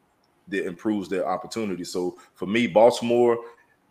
that 0.49 0.65
improves 0.65 1.09
their 1.09 1.27
opportunity. 1.27 1.83
So 1.83 2.17
for 2.35 2.45
me, 2.45 2.67
Baltimore, 2.67 3.37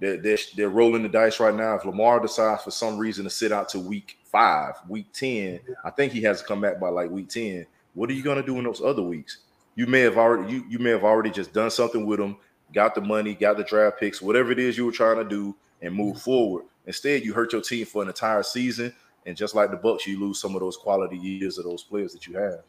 they're, 0.01 0.17
they're, 0.17 0.39
they're, 0.57 0.69
rolling 0.69 1.03
the 1.03 1.09
dice 1.09 1.41
right 1.41 1.55
now. 1.55 1.75
If 1.75 1.85
Lamar 1.85 2.21
decides 2.21 2.63
for 2.63 2.71
some 2.71 2.99
reason 2.99 3.25
to 3.25 3.31
sit 3.31 3.53
out 3.53 3.69
to 3.71 3.79
week 3.79 4.19
five, 4.25 4.75
week 4.89 5.07
10, 5.13 5.61
I 5.85 5.91
think 5.91 6.13
he 6.13 6.23
has 6.23 6.41
to 6.41 6.47
come 6.47 6.61
back 6.61 6.81
by 6.81 6.89
like 6.89 7.11
week 7.11 7.29
10. 7.29 7.67
What 7.95 8.11
are 8.11 8.15
you 8.15 8.23
going 8.23 8.41
to 8.41 8.47
do 8.47 8.59
in 8.59 8.65
those 8.65 8.83
other 8.83 9.03
weeks? 9.03 9.39
You 9.75 9.87
may 9.87 10.01
have 10.01 10.19
already 10.19 10.53
you, 10.53 10.65
you 10.69 10.79
may 10.79 10.91
have 10.91 11.05
already 11.05 11.31
just 11.31 11.53
done 11.53 11.71
something 11.71 12.05
with 12.05 12.19
them, 12.19 12.37
got 12.75 12.95
the 12.95 13.01
money, 13.01 13.35
got 13.35 13.57
the 13.57 13.65
draft 13.65 14.01
picks, 14.01 14.21
whatever 14.21 14.53
it 14.53 14.59
is 14.59 14.77
you 14.77 14.85
were 14.85 14.93
trying 14.93 15.17
to 15.17 15.25
do, 15.25 15.55
and 15.81 15.95
move 15.95 16.17
mm-hmm. 16.17 16.25
forward. 16.25 16.65
Instead, 16.87 17.25
you 17.25 17.33
hurt 17.33 17.53
your 17.53 17.63
team 17.63 17.87
for 17.87 18.03
an 18.03 18.09
entire 18.09 18.43
season, 18.43 18.93
and 19.27 19.37
just 19.37 19.55
like 19.55 19.71
the 19.71 19.77
Bucks, 19.77 20.07
you 20.07 20.19
lose 20.19 20.41
some 20.41 20.55
of 20.55 20.61
those 20.61 20.77
quality 20.77 21.17
years 21.17 21.59
of 21.59 21.65
those 21.65 21.83
players 21.83 22.13
that 22.13 22.27
you 22.27 22.35
have. 22.35 22.61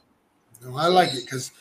No, 0.63 0.77
I 0.77 0.87
like 0.87 1.13
it 1.13 1.25
because 1.25 1.51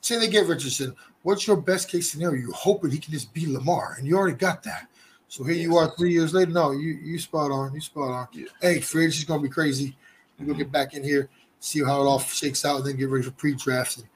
say 0.00 0.18
they 0.18 0.28
get 0.28 0.46
Richardson. 0.46 0.94
What's 1.22 1.46
your 1.46 1.56
best 1.56 1.88
case 1.88 2.10
scenario? 2.10 2.40
You're 2.40 2.52
hoping 2.52 2.90
he 2.90 2.98
can 2.98 3.12
just 3.12 3.32
be 3.32 3.46
Lamar, 3.46 3.96
and 3.98 4.06
you 4.06 4.16
already 4.16 4.36
got 4.36 4.62
that. 4.64 4.88
So 5.28 5.42
here 5.42 5.54
you 5.54 5.76
are 5.76 5.90
three 5.96 6.12
years 6.12 6.34
later. 6.34 6.52
No, 6.52 6.72
you 6.72 6.98
you 7.02 7.18
spot 7.18 7.50
on. 7.50 7.74
You 7.74 7.80
spot 7.80 8.10
on. 8.10 8.28
Yeah. 8.32 8.46
Hey, 8.60 8.80
free 8.80 9.06
is 9.06 9.24
gonna 9.24 9.42
be 9.42 9.48
crazy. 9.48 9.96
We're 10.38 10.46
gonna 10.46 10.58
get 10.58 10.70
back 10.70 10.94
in 10.94 11.02
here, 11.02 11.28
see 11.60 11.82
how 11.82 12.02
it 12.02 12.06
all 12.06 12.20
shakes 12.20 12.64
out, 12.64 12.78
and 12.78 12.86
then 12.86 12.96
get 12.96 13.08
ready 13.08 13.24
for 13.24 13.30
pre-draft. 13.32 13.98
And 13.98 14.06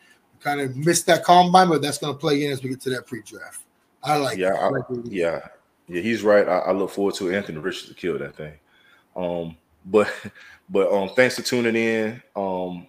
kind 0.40 0.60
of 0.60 0.76
missed 0.76 1.06
that 1.06 1.24
combine, 1.24 1.68
but 1.68 1.82
that's 1.82 1.98
gonna 1.98 2.14
play 2.14 2.44
in 2.44 2.52
as 2.52 2.62
we 2.62 2.68
get 2.70 2.80
to 2.82 2.90
that 2.90 3.06
pre-draft. 3.06 3.62
I 4.02 4.16
like. 4.16 4.38
Yeah, 4.38 4.54
I, 4.54 4.68
like 4.68 4.84
yeah, 5.04 5.48
yeah. 5.88 6.00
He's 6.00 6.22
right. 6.22 6.46
I, 6.46 6.58
I, 6.58 6.72
look 6.72 6.90
forward 6.90 7.14
to 7.16 7.34
Anthony 7.34 7.58
Richardson 7.58 7.94
to 7.94 8.00
kill 8.00 8.18
that 8.18 8.36
thing. 8.36 8.54
Um, 9.16 9.56
but 9.90 10.12
but 10.68 10.92
um, 10.92 11.11
thanks 11.11 11.37
for 11.37 11.42
tuning 11.42 11.77
in. 11.77 12.22
Um, 12.37 12.87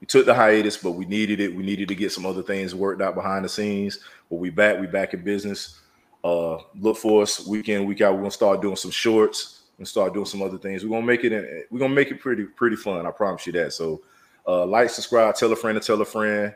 we 0.00 0.06
took 0.06 0.26
the 0.26 0.34
hiatus, 0.34 0.76
but 0.76 0.92
we 0.92 1.06
needed 1.06 1.40
it. 1.40 1.54
We 1.54 1.64
needed 1.64 1.88
to 1.88 1.94
get 1.94 2.12
some 2.12 2.26
other 2.26 2.42
things 2.42 2.74
worked 2.74 3.00
out 3.00 3.14
behind 3.14 3.44
the 3.44 3.48
scenes. 3.48 4.00
But 4.30 4.36
we 4.36 4.50
back. 4.50 4.80
We 4.80 4.86
back 4.86 5.14
in 5.14 5.22
business. 5.22 5.80
Uh, 6.22 6.58
look 6.78 6.96
for 6.96 7.22
us 7.22 7.46
week 7.46 7.68
in, 7.68 7.86
week 7.86 8.00
out. 8.00 8.12
We're 8.14 8.20
gonna 8.20 8.30
start 8.30 8.60
doing 8.60 8.76
some 8.76 8.90
shorts 8.90 9.62
and 9.78 9.86
start 9.86 10.12
doing 10.12 10.26
some 10.26 10.42
other 10.42 10.58
things. 10.58 10.84
We're 10.84 10.90
gonna 10.90 11.06
make 11.06 11.24
it. 11.24 11.32
In, 11.32 11.64
We're 11.70 11.78
gonna 11.78 11.94
make 11.94 12.10
it 12.10 12.20
pretty 12.20 12.44
pretty 12.44 12.76
fun. 12.76 13.06
I 13.06 13.10
promise 13.10 13.46
you 13.46 13.52
that. 13.54 13.72
So, 13.72 14.02
uh, 14.46 14.66
like, 14.66 14.90
subscribe, 14.90 15.34
tell 15.36 15.52
a 15.52 15.56
friend 15.56 15.80
to 15.80 15.86
tell 15.86 16.00
a 16.00 16.04
friend. 16.04 16.54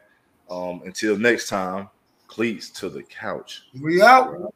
Um, 0.50 0.82
until 0.84 1.16
next 1.16 1.48
time, 1.48 1.88
cleats 2.26 2.70
to 2.70 2.88
the 2.88 3.04
couch. 3.04 3.62
We 3.80 4.02
out. 4.02 4.52